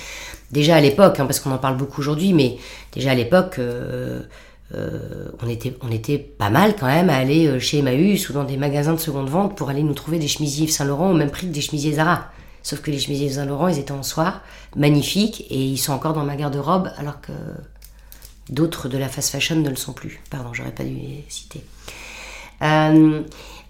[0.50, 2.58] déjà à l'époque, hein, parce qu'on en parle beaucoup aujourd'hui, mais
[2.92, 4.22] déjà à l'époque, euh,
[4.74, 8.44] euh, on, était, on était pas mal quand même à aller chez Emmaüs ou dans
[8.44, 11.30] des magasins de seconde vente pour aller nous trouver des chemisiers Yves Saint-Laurent au même
[11.30, 12.30] prix que des chemisiers Zara.
[12.68, 14.40] Sauf que les chemisiers Yves Saint-Laurent, ils étaient en soie,
[14.74, 17.30] magnifiques, et ils sont encore dans ma garde-robe, alors que
[18.50, 20.20] d'autres de la fast fashion ne le sont plus.
[20.30, 21.62] Pardon, j'aurais pas dû les citer.
[22.62, 23.20] Euh,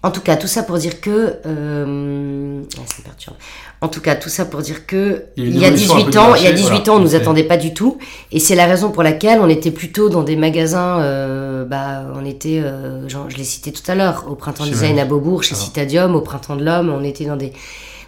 [0.01, 1.35] en tout cas, tout ça pour dire que...
[1.45, 3.35] Euh, ouais, ça me perturbe.
[3.81, 5.67] En tout cas, tout ça pour dire que Il y a une il y a
[5.67, 6.91] évolution un peu 18 du ans, marché, il y a 18 voilà.
[6.91, 7.99] ans, on nous C'est- attendait pas du tout,
[8.31, 11.01] et c'est la raison pour laquelle on était plutôt dans des magasins.
[11.01, 14.97] euh, bah, on était, euh, genre, je l'ai cité tout à l'heure, au printemps design
[14.97, 15.61] à Beaubourg, chez Ah.
[15.61, 17.53] Citadium, au printemps de l'homme, on était dans des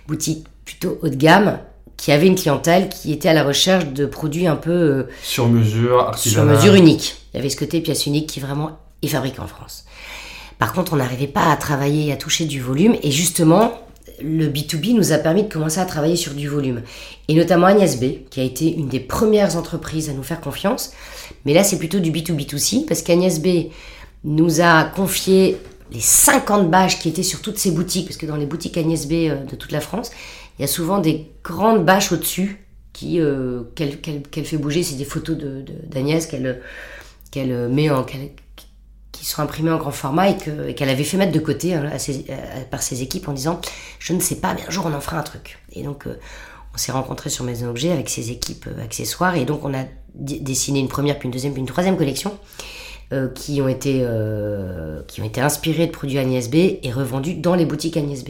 [0.08, 1.58] boutiques plutôt haut de gamme,
[1.98, 5.50] qui avait une clientèle qui était à la recherche de produits un peu euh, Sur
[5.50, 7.16] mesure, sur mesure unique.
[7.34, 9.86] Il y avait ce côté pièce unique qui vraiment est fabriqué en France.
[10.60, 12.96] Par contre, on n'arrivait pas à travailler et à toucher du volume.
[13.02, 13.74] Et justement,
[14.22, 16.84] le B2B nous a permis de commencer à travailler sur du volume.
[17.28, 20.94] Et notamment Agnès B, qui a été une des premières entreprises à nous faire confiance.
[21.46, 23.72] Mais là, c'est plutôt du B2B2C, parce qu'Agnès B
[24.24, 25.58] nous a confié
[25.92, 29.08] les 50 bâches qui étaient sur toutes ses boutiques, parce que dans les boutiques Agnès
[29.08, 30.12] B euh, de toute la France,
[30.60, 34.84] il y a souvent des grandes bâches au-dessus qui euh, qu'elle fait bouger.
[34.84, 40.30] C'est des photos de- de- d'Agnès qu'elle met en qui sont imprimées en grand format
[40.30, 41.90] et que- et qu'elle avait fait mettre de côté hein,
[42.72, 43.60] par ses équipes en disant
[44.00, 46.18] je ne sais pas mais un jour on en fera un truc et donc euh,
[46.74, 49.84] on s'est rencontrés sur Maison Objet avec ses équipes euh, accessoires et donc on a
[50.16, 52.38] dessiné une première puis une deuxième puis une troisième collection
[53.36, 57.56] qui ont été euh, qui ont été inspirées de produits Agnès B et revendus dans
[57.56, 58.30] les boutiques Agnès B.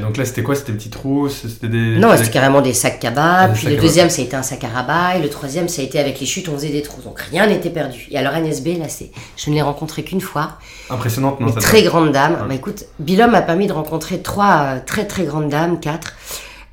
[0.00, 0.54] Donc là, c'était quoi?
[0.54, 1.98] C'était des petites trousses C'était des.
[1.98, 3.44] Non, c'était carrément des sacs cabas.
[3.44, 5.18] Ah, puis le deuxième, ça a été un sac à rabat.
[5.18, 7.02] Et le troisième, ça a été avec les chutes, on faisait des trous.
[7.02, 8.06] Donc rien n'était perdu.
[8.10, 10.58] Et alors Agnès B, là, c'est, je ne l'ai rencontré qu'une fois.
[10.90, 12.32] Impressionnante, non Une très grande dame.
[12.32, 12.48] Ouais.
[12.48, 16.14] Bah écoute, Bilom m'a permis de rencontrer trois euh, très très grandes dames, quatre.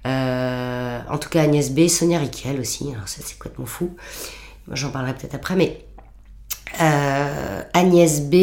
[0.06, 2.90] Euh, en tout cas Agnès B, Sonia Riquel aussi.
[2.94, 3.96] Alors ça, c'est complètement fou.
[4.68, 5.56] Moi, j'en parlerai peut-être après.
[5.56, 5.86] Mais
[6.82, 8.36] euh, Agnès B,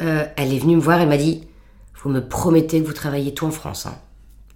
[0.00, 1.00] euh, elle est venue me voir.
[1.00, 1.47] Elle m'a dit
[2.02, 3.86] Vous me promettez que vous travaillez tout en France.
[3.86, 3.98] hein.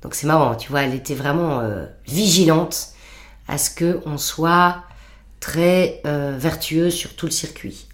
[0.02, 2.88] Donc c'est marrant, tu vois, elle était vraiment euh, vigilante
[3.48, 4.82] à ce qu'on soit
[5.40, 7.86] très euh, vertueux sur tout le circuit.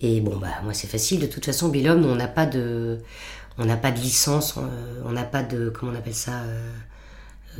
[0.00, 1.20] Et bon, bah, moi, c'est facile.
[1.20, 2.98] De toute façon, nous, on n'a pas de,
[3.58, 6.42] on n'a pas de licence, on euh, on n'a pas de, comment on appelle ça,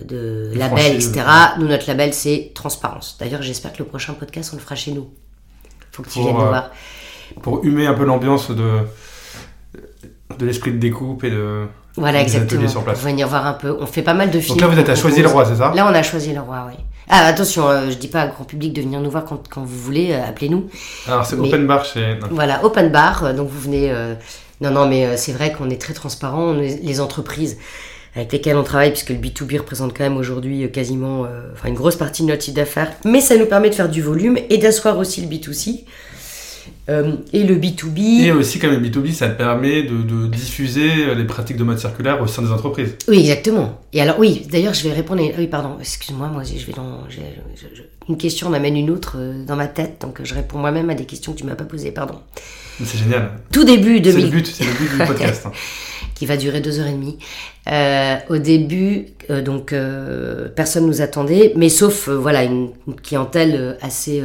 [0.02, 1.22] de label, etc.
[1.58, 3.16] Nous, notre label, c'est transparence.
[3.18, 5.10] D'ailleurs, j'espère que le prochain podcast, on le fera chez nous.
[5.92, 6.70] Faut que tu Pour, viennes nous euh, voir.
[7.42, 8.80] Pour humer un peu l'ambiance de,
[10.38, 11.66] de l'esprit de découpe et de.
[11.96, 12.68] Voilà, exactement.
[12.68, 13.00] sur place.
[13.02, 13.74] Venir voir un peu.
[13.80, 14.58] On fait pas mal de films.
[14.58, 16.40] Donc là, vous êtes à choisir le roi, c'est ça Là, on a choisi le
[16.40, 16.74] roi, oui.
[17.08, 19.62] Ah, attention, euh, je dis pas au grand public de venir nous voir quand, quand
[19.62, 20.68] vous voulez, euh, appelez-nous.
[21.06, 22.16] Alors, c'est mais- open bar chez.
[22.20, 22.26] non.
[22.32, 23.90] Voilà, open bar, euh, donc vous venez.
[23.90, 24.14] euh,
[24.60, 26.42] Non, non, mais c'est vrai qu'on est très transparent.
[26.42, 27.58] On est- les entreprises
[28.14, 31.96] avec lesquelles on travaille, puisque le B2B représente quand même aujourd'hui quasiment enfin, une grosse
[31.96, 34.96] partie de notre chiffre d'affaires, mais ça nous permet de faire du volume et d'asseoir
[34.98, 35.84] aussi le B2C.
[36.88, 38.22] Euh, et le B2B.
[38.24, 42.22] Et aussi, comme le B2B, ça permet de, de diffuser les pratiques de mode circulaire
[42.22, 42.94] au sein des entreprises.
[43.08, 43.80] Oui, exactement.
[43.92, 45.20] Et alors, oui, d'ailleurs, je vais répondre.
[45.22, 47.00] à- Oui, pardon, excuse-moi, moi, je vais dans.
[47.08, 47.22] j'ai-
[47.56, 50.88] je- je- Une question m'amène une autre euh, dans ma tête, donc je réponds moi-même
[50.90, 52.14] à des questions que tu m'as pas posées, pardon.
[52.84, 53.32] C'est génial.
[53.50, 55.46] Tout début C'est le 2000, but, c'est le but du podcast.
[55.46, 55.52] hein.
[56.14, 57.18] qui va durer deux heures et demie.
[57.70, 59.74] Euh, au début, euh, donc,
[60.54, 64.22] personne nous attendait, mais sauf, voilà, une, une clientèle assez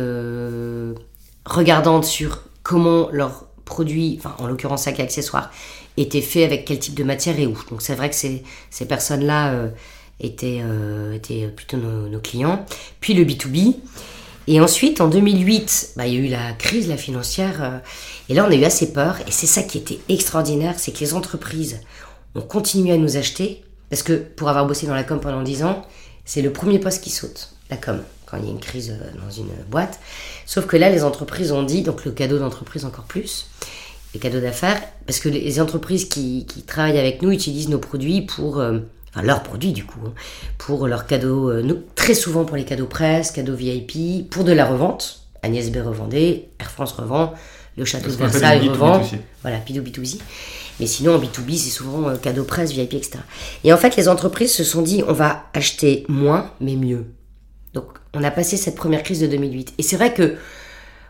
[1.45, 5.51] regardante sur comment leurs produits, en l'occurrence, sacs et accessoires,
[5.97, 7.57] étaient faits avec quel type de matière et où.
[7.69, 9.69] Donc, c'est vrai que ces, ces personnes-là euh,
[10.19, 12.65] étaient, euh, étaient plutôt nos, nos clients.
[12.99, 13.75] Puis le B2B.
[14.47, 17.63] Et ensuite, en 2008, bah, il y a eu la crise, la financière.
[17.63, 17.79] euh,
[18.29, 19.17] et là, on a eu assez peur.
[19.27, 21.81] Et c'est ça qui était extraordinaire, c'est que les entreprises
[22.35, 23.63] ont continué à nous acheter.
[23.89, 25.85] Parce que pour avoir bossé dans la com pendant 10 ans,
[26.23, 29.19] c'est le premier poste qui saute, la com, quand il y a une crise euh,
[29.19, 29.99] dans une boîte.
[30.45, 33.47] Sauf que là, les entreprises ont dit, donc le cadeau d'entreprise encore plus,
[34.13, 38.21] les cadeaux d'affaires, parce que les entreprises qui, qui travaillent avec nous utilisent nos produits
[38.21, 40.13] pour, euh, enfin leurs produits du coup, hein,
[40.57, 44.51] pour leurs cadeaux, euh, nous, très souvent pour les cadeaux presse, cadeaux VIP, pour de
[44.51, 45.19] la revente.
[45.43, 47.33] Agnès B revendait, Air France revend,
[47.75, 49.01] le château de Versailles le B2B revend.
[49.41, 50.19] Voilà, P2B2C.
[50.79, 53.19] Mais sinon, en B2B, c'est souvent euh, cadeau presse, VIP, etc.
[53.63, 57.05] Et en fait, les entreprises se sont dit, on va acheter moins, mais mieux.
[57.73, 59.73] Donc, on a passé cette première crise de 2008.
[59.77, 60.35] Et c'est vrai que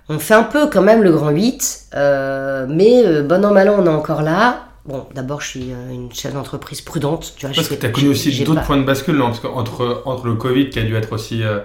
[0.09, 3.69] on fait un peu quand même le grand 8, euh, mais euh, bon an, mal
[3.69, 4.65] an, on est encore là.
[4.85, 7.33] Bon, d'abord, je suis euh, une chef d'entreprise prudente.
[7.37, 9.27] Tu vois, Parce que tu as connu aussi d'autres points de bascule, non?
[9.27, 11.59] Parce que entre, entre le Covid qui a dû être aussi euh,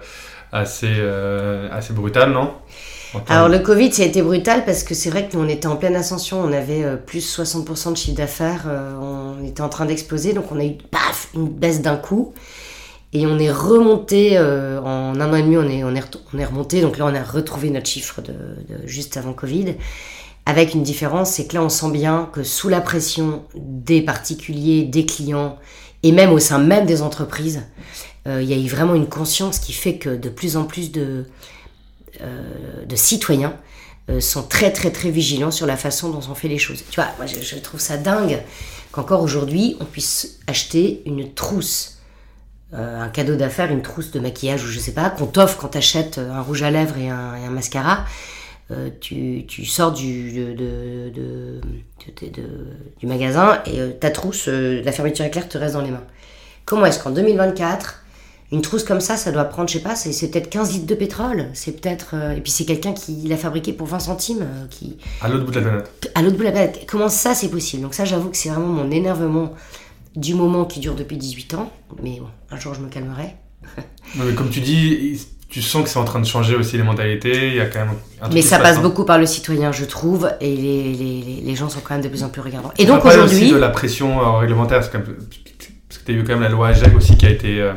[0.53, 0.93] assez,
[1.73, 2.53] assez brutal, non?
[3.29, 5.67] Alors le Covid, ça a été brutal parce que c'est vrai que nous on était
[5.67, 9.69] en pleine ascension, on avait euh, plus 60% de chiffre d'affaires, euh, on était en
[9.69, 12.35] train d'exploser, donc on a eu paf une baisse d'un coup
[13.13, 15.95] et on est remonté euh, en un an et demi, on est on
[16.39, 18.35] est, remonté, donc là on a retrouvé notre chiffre de,
[18.85, 19.75] juste avant Covid.
[20.45, 24.85] Avec une différence, c'est que là on sent bien que sous la pression des particuliers,
[24.85, 25.57] des clients
[26.03, 27.63] et même au sein même des entreprises,
[28.27, 30.93] euh, il y a eu vraiment une conscience qui fait que de plus en plus
[30.93, 31.25] de
[32.23, 33.57] euh, de citoyens
[34.21, 36.85] sont très très très vigilants sur la façon dont on fait les choses.
[36.91, 38.41] Tu vois, moi je trouve ça dingue
[38.93, 41.96] qu'encore aujourd'hui on puisse acheter une trousse,
[42.77, 45.69] euh, un cadeau d'affaires, une trousse de maquillage ou je sais pas, qu'on t'offre quand
[45.69, 48.05] t'achètes un rouge à lèvres et un, et un mascara.
[48.73, 51.61] Euh, tu, tu sors du, de, de- de-
[52.21, 52.67] de- de-
[52.99, 56.03] du magasin et euh, ta trousse, euh, la fermeture éclair te reste dans les mains.
[56.65, 58.03] Comment est-ce qu'en 2024,
[58.53, 60.95] Une trousse comme ça, ça doit prendre, je sais pas, c'est peut-être 15 litres de
[60.97, 61.47] pétrole.
[61.55, 62.11] C'est peut-être.
[62.15, 65.45] euh, et puis c'est quelqu'un qui l'a fabriqué pour 20 centimes, euh, qui, À l'autre
[65.45, 66.11] bout de la planète.
[66.17, 66.87] à l'autre bout de la planète.
[66.89, 67.83] Comment ça, c'est possible?
[67.83, 69.53] Donc, ça, j'avoue que c'est vraiment mon énervement
[70.17, 71.71] du moment qui dure depuis 18 ans.
[72.03, 73.35] Mais bon, un jour, je me calmerai.
[74.17, 76.83] Non, mais comme tu dis, tu sens que c'est en train de changer aussi les
[76.83, 77.49] mentalités.
[77.49, 78.83] Il y a quand même un Mais ça se passe hein.
[78.83, 82.03] beaucoup par le citoyen, je trouve, et les, les, les, les gens sont quand même
[82.05, 82.73] de plus en plus regardants.
[82.79, 86.33] Et donc aussi aujourd'hui, de la pression euh, réglementaire, parce que tu as eu quand
[86.35, 87.73] même la loi AGEC aussi qui a été, euh,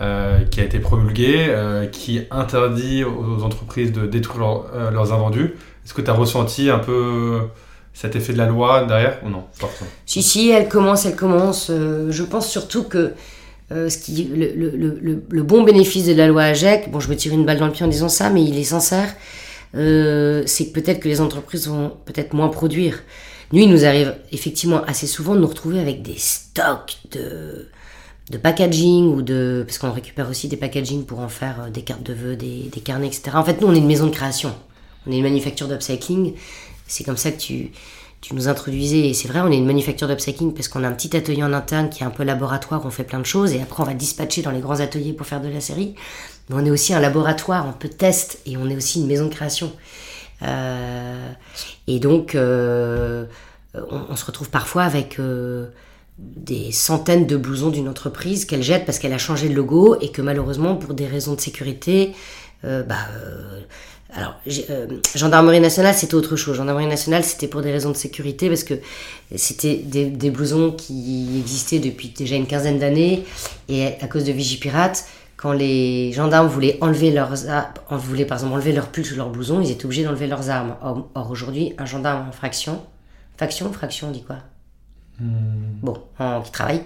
[0.00, 5.12] euh, qui a été promulguée, euh, qui interdit aux entreprises de détruire leur- euh, leurs
[5.12, 5.54] invendus.
[5.84, 7.40] Est-ce que tu as ressenti un peu
[7.92, 9.44] cet effet de la loi derrière ou non
[10.06, 11.68] si, si, elle commence, elle commence.
[11.70, 13.12] euh, je pense surtout que
[13.72, 17.14] euh, ce qui, le, le, le, bon bénéfice de la loi AGEC, bon, je me
[17.16, 19.14] tire une balle dans le pied en disant ça, mais il est sincère,
[19.76, 23.02] euh, c'est que peut-être que les entreprises vont peut-être moins produire.
[23.52, 27.68] Nous, il nous arrive effectivement assez souvent de nous retrouver avec des stocks de,
[28.30, 29.64] de packaging ou de.
[29.66, 32.80] Parce qu'on récupère aussi des packaging pour en faire des cartes de vœux, des, des
[32.80, 33.32] carnets, etc.
[33.34, 34.52] En fait, nous, on est une maison de création.
[35.06, 36.34] On est une manufacture d'upcycling.
[36.90, 37.70] C'est comme ça que tu,
[38.32, 39.08] nous introduisais.
[39.08, 41.52] Et c'est vrai, on est une manufacture d'upcycling parce qu'on a un petit atelier en
[41.52, 43.54] interne qui est un peu laboratoire, on fait plein de choses.
[43.54, 45.94] Et après, on va dispatcher dans les grands ateliers pour faire de la série.
[46.48, 49.26] Mais on est aussi un laboratoire, on peut tester et on est aussi une maison
[49.26, 49.72] de création.
[50.42, 51.32] Euh,
[51.86, 53.26] et donc, euh,
[53.74, 55.68] on, se retrouve parfois avec euh,
[56.18, 60.10] des centaines de blousons d'une entreprise qu'elle jette parce qu'elle a changé de logo et
[60.10, 62.12] que malheureusement, pour des raisons de sécurité,
[62.62, 63.06] bah,
[64.14, 64.34] alors,
[64.70, 66.56] euh, gendarmerie nationale, c'était autre chose.
[66.56, 68.74] Gendarmerie nationale, c'était pour des raisons de sécurité parce que
[69.36, 73.24] c'était des, des blousons qui existaient depuis déjà une quinzaine d'années
[73.68, 75.04] et à cause de Vigipirate,
[75.36, 79.30] quand les gendarmes voulaient enlever leurs en- voulaient par exemple enlever leurs pulls ou leurs
[79.30, 80.76] blousons, ils étaient obligés d'enlever leurs armes.
[80.82, 82.82] Or, or, aujourd'hui, un gendarme en fraction,
[83.38, 84.36] faction, fraction, on dit quoi?
[85.20, 86.82] Bon, en, qui travaille,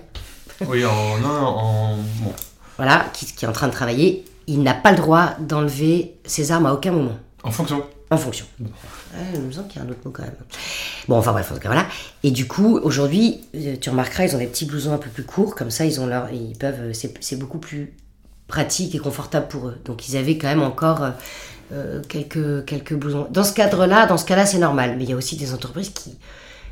[0.68, 0.90] Oui, en.
[1.24, 1.96] En.
[1.96, 2.32] Bon.
[2.76, 6.52] voilà, qui, qui est en train de travailler, il n'a pas le droit d'enlever ses
[6.52, 7.16] armes à aucun moment.
[7.42, 7.84] En fonction.
[8.10, 8.46] En fonction.
[9.34, 10.34] Il me semble qu'il y a un autre mot quand même.
[11.08, 11.86] Bon, enfin bref, en tout cas, voilà.
[12.22, 15.24] Et du coup, aujourd'hui, euh, tu remarqueras, ils ont des petits blousons un peu plus
[15.24, 17.94] courts, comme ça, ils ont leur, ils peuvent, euh, c'est beaucoup plus
[18.48, 19.76] pratique et confortable pour eux.
[19.84, 21.06] Donc, ils avaient quand même encore
[21.72, 23.26] euh, quelques, quelques blousons.
[23.30, 24.96] Dans ce cadre-là, dans ce cas-là, c'est normal.
[24.96, 26.18] Mais il y a aussi des entreprises qui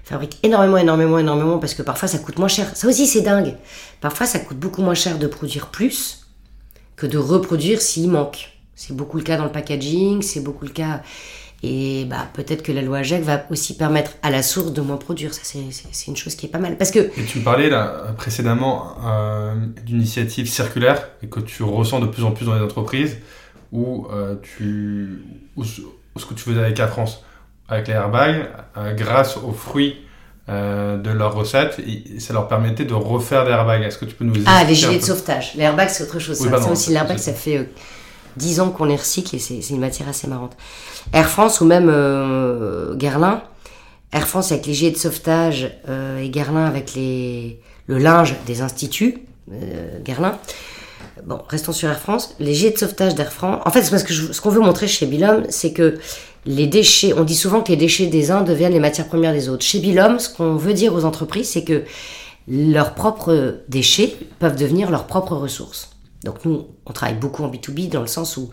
[0.05, 2.67] fabriquent énormément, énormément, énormément, parce que parfois, ça coûte moins cher.
[2.75, 3.57] Ça aussi, c'est dingue.
[4.01, 6.22] Parfois, ça coûte beaucoup moins cher de produire plus
[6.97, 8.51] que de reproduire s'il manque.
[8.75, 11.03] C'est beaucoup le cas dans le packaging, c'est beaucoup le cas.
[11.65, 14.97] Et bah, peut-être que la loi AGEC va aussi permettre à la source de moins
[14.97, 15.33] produire.
[15.33, 16.77] Ça, c'est- une chose qui est pas mal.
[16.77, 22.01] Parce que Et tu me parlais là précédemment euh, d'initiatives circulaires et que tu ressens
[22.01, 23.19] de plus en plus dans les entreprises
[23.71, 25.23] où euh, tu
[25.65, 27.23] ce, que tu faisais avec Air France,
[27.69, 29.97] avec les airbags, euh, grâce aux fruits
[30.49, 33.83] euh, de leurs recettes, et ça leur permettait de refaire des airbags.
[33.83, 35.53] Est-ce que tu peux nous Ah, les expliquer un gilets de sauvetage.
[35.57, 36.39] L'airbag, c'est autre chose.
[36.41, 36.51] Oui, ça.
[36.51, 37.65] pardon, Ça aussi, l'airbag, ça fait euh,
[38.37, 40.57] 10 ans qu'on les recycle et c'est une matière assez marrante.
[41.13, 43.43] Air France ou même euh, Guerlain.
[44.13, 48.61] Air France avec les gilets de sauvetage euh, et Guerlain avec les, le linge des
[48.63, 49.23] instituts.
[49.53, 50.39] Euh, Guerlain.
[51.25, 52.35] Bon, restons sur Air France.
[52.41, 53.63] Les gilets de sauvetage d'Air France.
[53.65, 55.99] En fait, c'est parce que je- ce qu'on veut montrer chez Bilom, c'est que
[56.45, 59.49] les déchets, on dit souvent que les déchets des uns deviennent les matières premières des
[59.49, 59.65] autres.
[59.65, 61.85] Chez Bilom, ce qu'on veut dire aux entreprises, c'est que
[62.49, 65.91] leurs propres déchets peuvent devenir leurs propres ressources.
[66.25, 68.51] Donc nous, on travaille beaucoup en B2B dans le sens où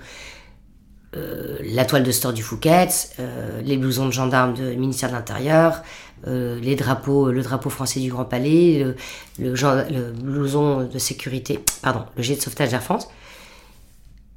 [1.15, 2.87] euh, la toile de store du Fouquet,
[3.19, 5.81] euh, les blousons de gendarmes du ministère de l'Intérieur,
[6.27, 8.95] euh, les drapeaux, le drapeau français du Grand Palais, le,
[9.39, 9.55] le,
[9.89, 13.07] le blouson de sécurité, pardon, le jet de sauvetage d'Air France,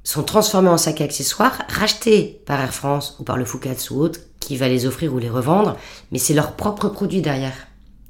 [0.03, 4.19] sont transformés en sacs accessoires, rachetés par Air France ou par le Fouquet ou autre,
[4.39, 5.77] qui va les offrir ou les revendre,
[6.11, 7.55] mais c'est leur propre produit derrière.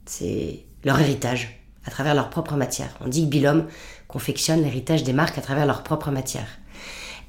[0.06, 2.90] C'est leur héritage, à travers leur propre matière.
[3.06, 3.66] On dit que Bilom
[4.08, 6.48] confectionne l'héritage des marques à travers leur propre matière.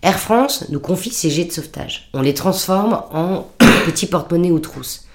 [0.02, 2.10] Air France nous confie ces jets de sauvetage.
[2.12, 3.46] On les transforme en
[3.86, 5.06] petits porte-monnaies ou trousses.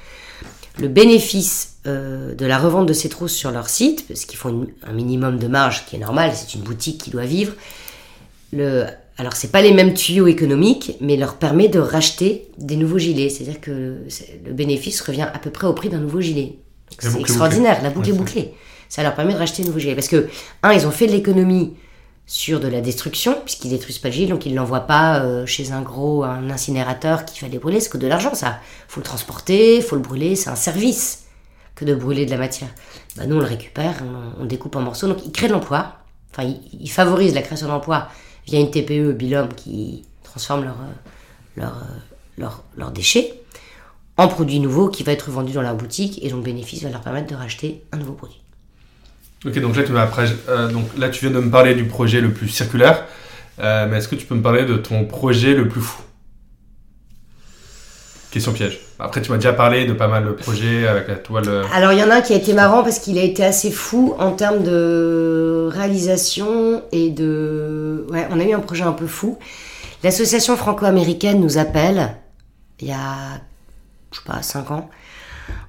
[0.78, 4.68] Le bénéfice euh, de la revente de ces trousses sur leur site, parce qu'ils font
[4.84, 7.54] un minimum de marge qui est normal, c'est une boutique qui doit vivre.
[8.52, 8.88] Le,
[9.20, 13.28] alors c'est pas les mêmes tuyaux économiques, mais leur permet de racheter des nouveaux gilets.
[13.28, 13.98] C'est-à-dire que
[14.46, 16.56] le bénéfice revient à peu près au prix d'un nouveau gilet.
[16.98, 18.54] C'est extraordinaire, la boucle Ouais, est bouclée.
[18.88, 19.94] Ça leur permet de racheter de nouveaux gilets.
[19.94, 20.30] Parce que,
[20.64, 21.74] un, ils ont fait de l'économie
[22.28, 25.74] sur de la destruction, puisqu'ils détruisent pas le gilet, donc ils l'envoient pas euh, chez
[25.74, 28.60] un gros, un incinérateur qui va les brûler, c'est que de l'argent ça.
[28.88, 31.24] faut le transporter, faut le brûler, c'est un service
[31.76, 32.70] que de brûler de la matière.
[33.18, 33.96] Bah, nous on le récupère,
[34.40, 35.98] on, on découpe en morceaux, donc ils créent de l'emploi,
[36.32, 38.08] enfin ils, ils favorisent la création d'emploi
[38.50, 40.78] via une TPE, Bilom, qui transforme leurs
[41.56, 41.76] leur,
[42.38, 43.34] leur, leurs déchets
[44.18, 46.90] en produits nouveaux qui va être vendu dans leur boutique, et donc le bénéfice va
[46.90, 48.42] leur permettre de racheter un nouveau produit.
[49.46, 50.26] Ok, donc là, tu, après,
[50.74, 53.06] donc là, tu viens de me parler du projet le plus circulaire,
[53.58, 56.02] mais est-ce que tu peux me parler de ton projet le plus fou?
[58.32, 58.80] Question piège.
[59.00, 61.48] Après, tu m'as déjà parlé de pas mal de projets avec la toile.
[61.48, 63.44] Euh, Alors, il y en a un qui a été marrant parce qu'il a été
[63.44, 68.06] assez fou en termes de réalisation et de.
[68.12, 69.40] Ouais, on a eu un projet un peu fou.
[70.04, 72.16] L'association franco-américaine nous appelle
[72.82, 73.42] il y a,
[74.12, 74.90] je sais pas, 5 ans,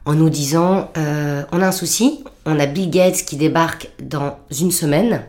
[0.05, 4.39] en nous disant euh, on a un souci, on a Bill Gates qui débarque dans
[4.61, 5.23] une semaine.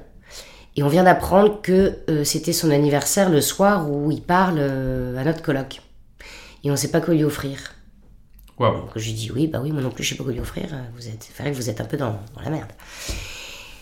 [0.76, 5.24] Et on vient d'apprendre que euh, c'était son anniversaire le soir où il parle à
[5.24, 5.82] notre colloque
[6.64, 7.74] et on ne sait pas quoi lui offrir.
[8.60, 8.90] Wow.
[8.96, 10.68] je lui dis oui, bah oui, moi non plus je sais pas quoi lui offrir.
[10.96, 12.70] Vous êtes, que vous êtes un peu dans, la merde.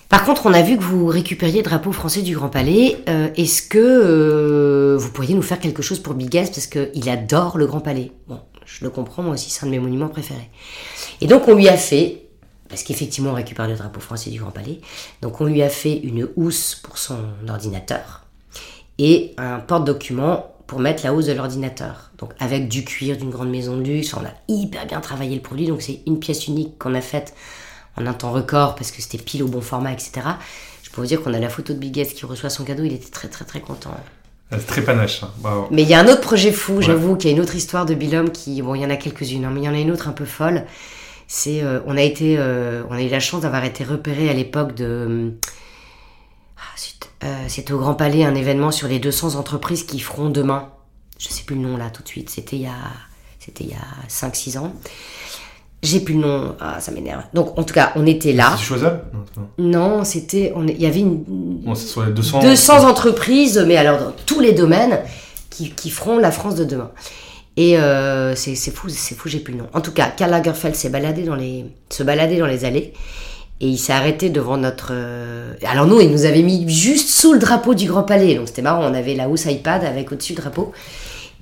[0.07, 2.97] Par contre, on a vu que vous récupériez le drapeau français du Grand Palais.
[3.09, 7.57] Euh, est-ce que euh, vous pourriez nous faire quelque chose pour Bigas parce qu'il adore
[7.57, 10.49] le Grand Palais Bon, je le comprends, moi aussi, c'est un de mes monuments préférés.
[11.21, 12.23] Et donc on lui a fait,
[12.69, 14.79] parce qu'effectivement on récupère le drapeau français du Grand Palais,
[15.21, 18.25] donc on lui a fait une housse pour son ordinateur
[18.97, 22.11] et un porte-document pour mettre la hausse de l'ordinateur.
[22.19, 25.41] Donc avec du cuir d'une grande maison de luxe, on a hyper bien travaillé le
[25.41, 27.33] produit, donc c'est une pièce unique qu'on a faite
[27.97, 30.11] en un temps record parce que c'était pile au bon format, etc.
[30.83, 32.93] Je peux vous dire qu'on a la photo de Big qui reçoit son cadeau, il
[32.93, 33.97] était très très très content.
[34.51, 35.23] C'est très panache.
[35.23, 35.67] Hein.
[35.71, 37.87] Mais il y a un autre projet fou, j'avoue, qu'il y a une autre histoire
[37.87, 39.79] de Bilhomme qui, bon, il y en a quelques-unes, hein, mais il y en a
[39.79, 40.65] une autre un peu folle.
[41.27, 44.33] C'est, euh, on a été, euh, on a eu la chance d'avoir été repéré à
[44.33, 45.29] l'époque de euh,
[47.47, 50.69] c'était au Grand Palais un événement sur les 200 entreprises qui feront demain.
[51.17, 52.77] Je sais plus le nom là tout de suite, c'était il y a,
[53.39, 54.73] c'était il y a 5-6 ans.
[55.81, 57.23] J'ai plus le nom, ah, ça m'énerve.
[57.33, 58.53] Donc en tout cas, on était là.
[58.57, 59.01] C'est Choiseul
[59.57, 64.11] Non, c'était, il y avait une, bon, sur les 200, 200 entreprises, mais alors dans
[64.25, 64.99] tous les domaines,
[65.49, 66.91] qui, qui feront la France de demain.
[67.57, 69.67] Et euh, c'est fou, c'est fou, j'ai plus le nom.
[69.73, 72.93] En tout cas, Karl Lagerfeld s'est baladé dans les, se baladait dans les allées
[73.61, 74.89] et il s'est arrêté devant notre.
[74.91, 78.35] Euh, alors nous, il nous avait mis juste sous le drapeau du Grand Palais.
[78.35, 80.71] Donc c'était marrant, on avait la housse iPad avec au-dessus le drapeau.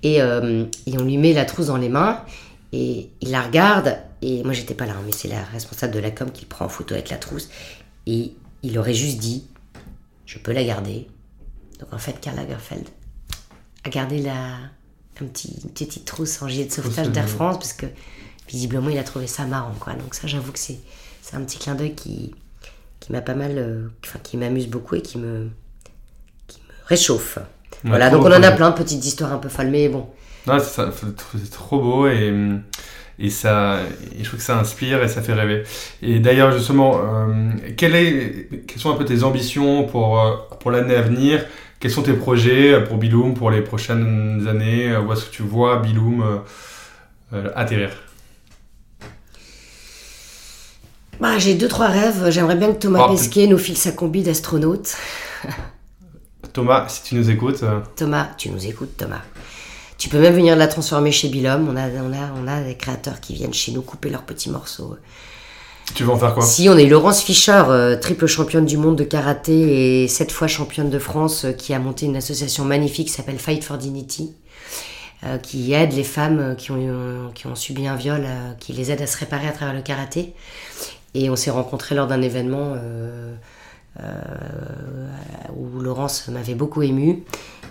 [0.03, 2.23] Et, euh, et, on lui met la trousse dans les mains.
[2.73, 3.97] Et il la regarde.
[4.21, 6.47] Et moi, j'étais pas là, hein, mais c'est la responsable de la com qui le
[6.47, 7.49] prend en photo avec la trousse.
[8.07, 9.45] Et il aurait juste dit
[10.25, 11.07] Je peux la garder.
[11.79, 12.87] Donc en fait, Karl Lagerfeld
[13.83, 14.55] a gardé la,
[15.21, 17.85] un petit, une petite trousse en gilet de sauvetage d'Air France parce que
[18.49, 19.75] visiblement, il a trouvé ça marrant.
[19.79, 19.93] Quoi.
[19.93, 20.79] Donc ça, j'avoue que c'est
[21.27, 22.33] c'est un petit clin d'œil qui,
[23.01, 25.49] qui m'a pas mal, euh, enfin, qui m'amuse beaucoup et qui me,
[26.47, 27.37] qui me réchauffe.
[27.83, 30.07] voilà, donc on en a plein de petites histoires un peu folles, mais bon.
[30.45, 32.33] c'est trop beau et,
[33.19, 33.79] et ça,
[34.17, 35.63] je trouve que ça inspire et ça fait rêver.
[36.01, 40.71] Et d'ailleurs, justement, euh, quelle est, quelles sont un peu tes ambitions pour, euh, pour
[40.71, 41.43] l'année à venir?
[41.81, 44.95] Quels sont tes projets pour Biloom pour les prochaines années?
[44.95, 46.41] Où est-ce que tu vois Biloom
[47.53, 47.89] atterrir?
[51.19, 52.29] Bah, J'ai deux, trois rêves.
[52.29, 54.95] J'aimerais bien que Thomas oh, Pesquet nous file sa combi d'astronaute.
[56.53, 57.63] Thomas, si tu nous écoutes.
[57.63, 57.81] Euh.
[57.95, 59.21] Thomas, tu nous écoutes, Thomas.
[59.97, 61.67] Tu peux même venir la transformer chez Bilom.
[61.69, 64.49] On a, on, a, on a des créateurs qui viennent chez nous couper leurs petits
[64.49, 64.95] morceaux.
[65.95, 66.43] Tu veux en faire quoi?
[66.43, 70.47] Si, on est Laurence Fischer, euh, triple championne du monde de karaté et sept fois
[70.47, 74.33] championne de France, euh, qui a monté une association magnifique qui s'appelle Fight for Dignity,
[75.41, 78.25] qui aide les femmes qui ont, qui ont subi un viol,
[78.59, 80.33] qui les aide à se réparer à travers le karaté.
[81.13, 83.35] Et on s'est rencontrés lors d'un événement euh,
[83.99, 84.13] euh,
[85.55, 87.23] où Laurence m'avait beaucoup ému.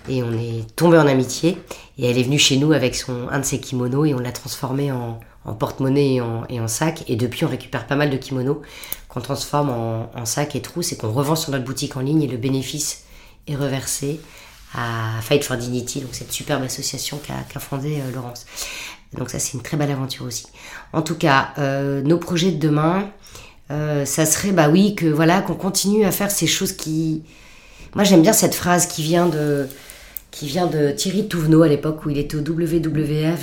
[0.09, 1.57] Et on est tombé en amitié.
[1.97, 4.31] Et elle est venue chez nous avec son, un de ses kimonos et on l'a
[4.31, 5.19] transformé en,
[5.59, 6.19] porte-monnaie
[6.49, 7.03] et en, sac.
[7.07, 8.61] Et depuis, on récupère pas mal de kimonos
[9.07, 12.23] qu'on transforme en, sac et trousse et qu'on revend sur notre boutique en ligne.
[12.23, 13.05] Et le bénéfice
[13.47, 14.19] est reversé
[14.73, 18.45] à Fight for Dignity, donc cette superbe association qu'a fondée euh, Laurence.
[19.17, 20.47] Donc ça, c'est une très belle aventure aussi.
[20.91, 23.09] En tout cas, nos projets de demain,
[23.71, 27.23] euh, ça serait bah oui que voilà qu'on continue à faire ces choses qui
[27.95, 29.67] moi j'aime bien cette phrase qui vient de
[30.31, 33.39] qui vient de Thierry Touvenot à l'époque où il était au WWF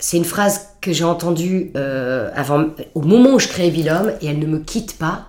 [0.00, 4.26] c'est une phrase que j'ai entendue euh, avant au moment où je créais Vilhomme et
[4.26, 5.28] elle ne me quitte pas.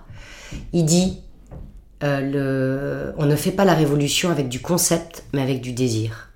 [0.73, 1.19] Il dit
[2.03, 6.28] euh, le, on ne fait pas la révolution avec du concept mais avec du désir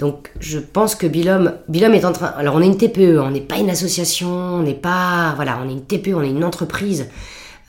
[0.00, 2.28] donc je pense que Bilom, Bilom est en train...
[2.38, 5.34] Alors on est une TPE, on n'est pas une association, on n'est pas...
[5.36, 7.08] Voilà, on est une TPE, on est une entreprise.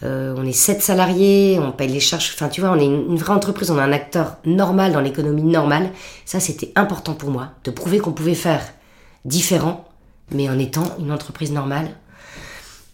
[0.03, 2.32] Euh, on est sept salariés, on paye les charges.
[2.34, 5.43] Enfin, tu vois, on est une, vraie entreprise, on est un acteur normal dans l'économie
[5.43, 5.89] normale.
[6.24, 8.62] Ça, c'était important pour moi, de prouver qu'on pouvait faire
[9.26, 9.86] différent,
[10.34, 11.89] mais en étant une entreprise normale.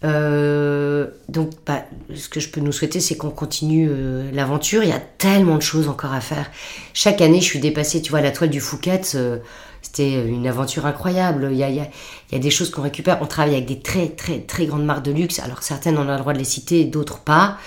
[0.04, 1.84] Euh, donc, bah,
[2.16, 4.84] ce que je peux nous souhaiter, c'est qu'on continue euh, l'aventure.
[4.84, 6.50] Il y a tellement de choses encore à faire.
[6.93, 8.02] Chaque année, je suis dépassée.
[8.02, 9.38] Tu vois, la toile du Fouquet, euh,
[9.82, 11.50] c'était une aventure incroyable.
[11.52, 13.18] Il y a, il y a- des choses qu'on récupère.
[13.22, 15.39] On travaille avec des très très très grandes marques de luxe.
[15.39, 17.58] Alors certaines on a le droit de les citer, d'autres pas.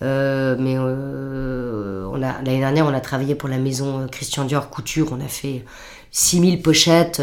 [0.00, 5.08] Mais on a l'année dernière on a travaillé pour la maison Christian Dior Couture.
[5.12, 5.64] On a fait
[6.10, 7.22] 6000 pochettes.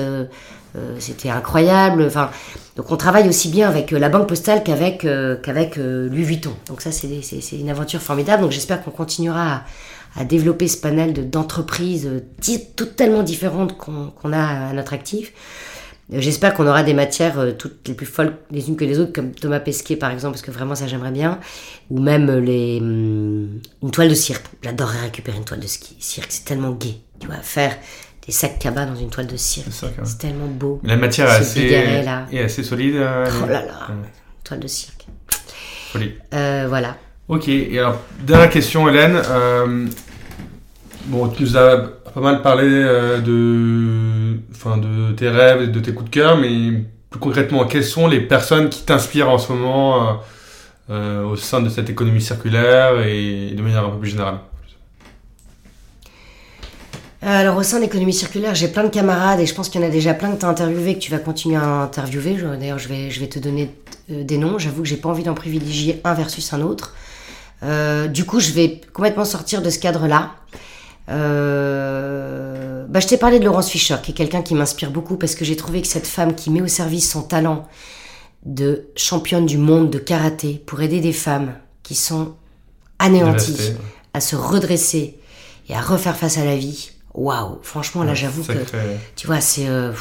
[0.76, 2.04] Euh, c'était incroyable.
[2.06, 2.30] Enfin,
[2.80, 6.24] donc on travaille aussi bien avec euh, la banque postale qu'avec euh, qu'avec euh, Louis
[6.24, 6.54] Vuitton.
[6.68, 8.44] Donc ça c'est une aventure formidable.
[8.44, 9.64] Donc j'espère qu'on continuera
[10.16, 12.10] à, développer ce panel de- d'entreprises
[12.78, 15.34] toutes tellement différentes qu'on a à notre actif.
[16.12, 19.32] J'espère qu'on aura des matières toutes les plus folles les unes que les autres, comme
[19.32, 21.40] Thomas Pesquet par exemple, parce que vraiment ça j'aimerais bien.
[21.92, 24.46] Ou même les, hum, une toile de cirque.
[24.64, 27.02] J'adorerais récupérer une toile de ski, cirque, c'est tellement gai.
[27.20, 27.78] Tu vois, faire
[28.30, 29.70] des sacs cabas dans une toile de cirque,
[30.04, 30.80] C'est tellement beau.
[30.84, 32.28] La matière est assez, bigarret, là.
[32.32, 32.96] est assez solide.
[32.98, 34.10] euh, Oh là là, Ouais,
[34.44, 35.08] toile de cirque.
[35.92, 36.14] folie.
[36.36, 36.96] Euh, voilà.
[37.28, 39.20] Ok, et alors, dernière question, Hélène.
[39.32, 39.88] Euh,
[41.06, 41.78] bon, tu nous as
[42.14, 46.84] pas mal parlé de, enfin, de tes rêves et de tes coups de cœur, mais
[47.10, 50.20] plus concrètement, quelles sont les personnes qui t'inspirent en ce moment
[50.90, 54.38] au sein de cette économie circulaire et de manière un peu plus générale?
[57.22, 59.84] Alors au sein de l'économie circulaire, j'ai plein de camarades et je pense qu'il y
[59.84, 62.38] en a déjà plein que tu as interviewé, que tu vas continuer à interviewer.
[62.58, 63.76] D'ailleurs, je vais, je vais te donner
[64.10, 64.58] euh, des noms.
[64.58, 66.96] J'avoue que j'ai pas envie d'en privilégier un versus un autre.
[67.64, 70.32] Euh, du coup, je vais complètement sortir de ce cadre-là.
[71.10, 75.36] Euh, bah, je t'ai parlé de Laurence Fischer, qui est quelqu'un qui m'inspire beaucoup parce
[75.36, 77.68] que j'ai trouvé que cette femme qui met au service son talent
[78.46, 81.54] de championne du monde de karaté pour aider des femmes
[81.84, 82.36] qui sont
[82.98, 83.74] anéanties
[84.14, 85.20] à se redresser
[85.68, 86.92] et à refaire face à la vie.
[87.14, 88.54] Waouh, franchement là Ouais, j'avoue que
[89.16, 89.92] tu vois c'est euh,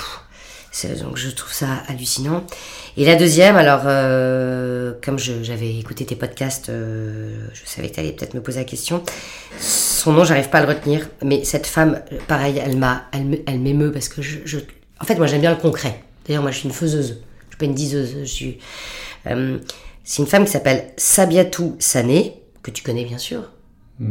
[0.71, 2.45] c'est- donc je trouve ça hallucinant.
[2.97, 8.01] Et la deuxième alors euh, comme j'avais écouté tes podcasts, euh, je savais que tu
[8.01, 9.03] allais peut-être me poser la question.
[9.59, 13.39] Son nom j'arrive pas à le retenir, mais cette femme pareil elle m'a elle me-
[13.47, 14.59] elle m'émeut parce que je, je-
[15.01, 16.03] en fait moi j'aime bien le concret.
[16.27, 18.59] D'ailleurs moi je suis une faiseuse, je suis pas une diseuse, je suis
[20.05, 23.51] c'est une femme qui s'appelle Sabiatou Sané que tu connais bien sûr.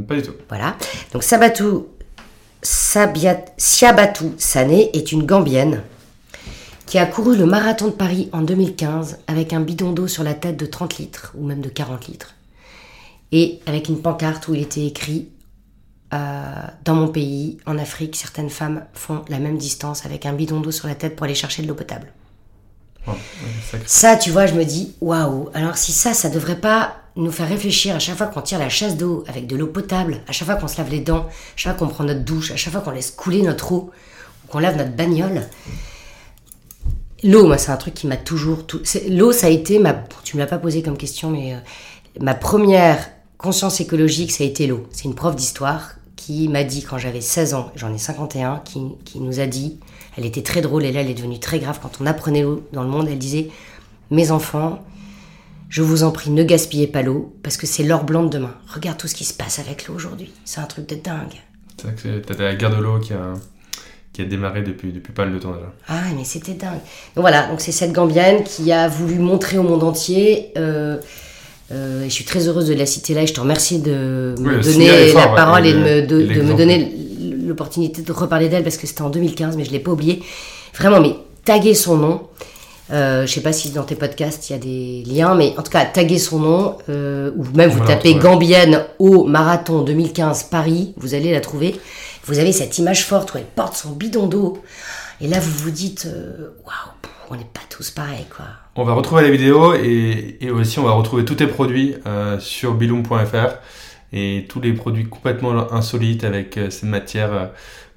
[0.07, 0.33] Pas du tout.
[0.49, 0.75] Voilà.
[1.13, 1.87] Donc Sabatou,
[2.63, 5.83] Siabatou Sané est une Gambienne
[6.85, 10.33] qui a couru le marathon de Paris en 2015 avec un bidon d'eau sur la
[10.33, 12.35] tête de 30 litres ou même de 40 litres
[13.31, 15.29] et avec une pancarte où il était écrit
[16.13, 16.53] euh,
[16.85, 20.71] Dans mon pays, en Afrique, certaines femmes font la même distance avec un bidon d'eau
[20.71, 22.11] sur la tête pour aller chercher de l'eau potable.
[23.69, 23.87] Sacré.
[23.87, 27.49] Ça, tu vois, je me dis, waouh, alors si ça, ça devrait pas nous faire
[27.49, 30.47] réfléchir à chaque fois qu'on tire la chasse d'eau avec de l'eau potable, à chaque
[30.47, 32.73] fois qu'on se lave les dents, à chaque fois qu'on prend notre douche, à chaque
[32.73, 33.91] fois qu'on laisse couler notre eau,
[34.43, 35.47] ou qu'on lave notre bagnole.
[37.23, 38.59] L'eau, moi, c'est un truc qui m'a toujours.
[39.09, 39.93] L'eau, ça a été ma.
[40.23, 41.57] Tu me l'as pas posé comme question, mais euh,
[42.19, 44.85] ma première conscience écologique, ça a été l'eau.
[44.91, 48.81] C'est une prof d'histoire qui m'a dit quand j'avais 16 ans, j'en ai 51, qui,
[49.05, 49.79] qui nous a dit,
[50.17, 52.63] elle était très drôle et là elle est devenue très grave quand on apprenait l'eau
[52.73, 53.49] dans le monde, elle disait
[54.11, 54.79] Mes enfants,
[55.69, 58.53] je vous en prie, ne gaspillez pas l'eau parce que c'est l'or blanc de demain.
[58.73, 60.31] Regarde tout ce qui se passe avec l'eau aujourd'hui.
[60.45, 61.35] C'est un truc de dingue.
[61.77, 63.33] C'est vrai que t'as la guerre de l'eau qui a,
[64.13, 65.71] qui a démarré depuis, depuis pas mal de temps déjà.
[65.89, 66.79] Ah, mais c'était dingue.
[67.15, 70.51] Donc voilà, donc c'est cette Gambienne qui a voulu montrer au monde entier.
[70.57, 70.97] euh,
[71.73, 74.35] euh, et je suis très heureuse de la citer là et je te remercie de
[74.39, 76.95] me donner fort, la ouais, parole et et de me, de, de me donner
[77.45, 80.23] l'opportunité de reparler d'elle parce que c'était en 2015, mais je l'ai pas oublié.
[80.73, 82.21] Vraiment, mais taguer son nom.
[82.91, 85.63] Euh, je sais pas si dans tes podcasts il y a des liens, mais en
[85.63, 88.15] tout cas, taguer son nom, euh, ou même vous tapez.
[88.15, 91.79] Gambienne au marathon 2015 Paris, vous allez la trouver.
[92.25, 94.61] Vous avez cette image forte où elle porte son bidon d'eau.
[95.21, 98.45] Et là, vous vous dites, euh, waouh, pff, on n'est pas tous pareils, quoi.
[98.75, 102.39] On va retrouver la vidéo et, et aussi on va retrouver tous tes produits euh,
[102.39, 103.55] sur biloom.fr
[104.13, 107.45] et tous les produits complètement insolites avec matières euh,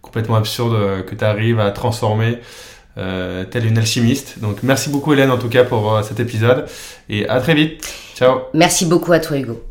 [0.03, 2.39] complètement absurdes euh, que tu arrives à transformer
[2.99, 4.39] euh, telle une alchimiste.
[4.41, 6.67] Donc merci beaucoup Hélène en tout cas pour euh, cet épisode
[7.09, 7.87] et à très vite.
[8.15, 9.70] Ciao Merci beaucoup à toi, Hugo.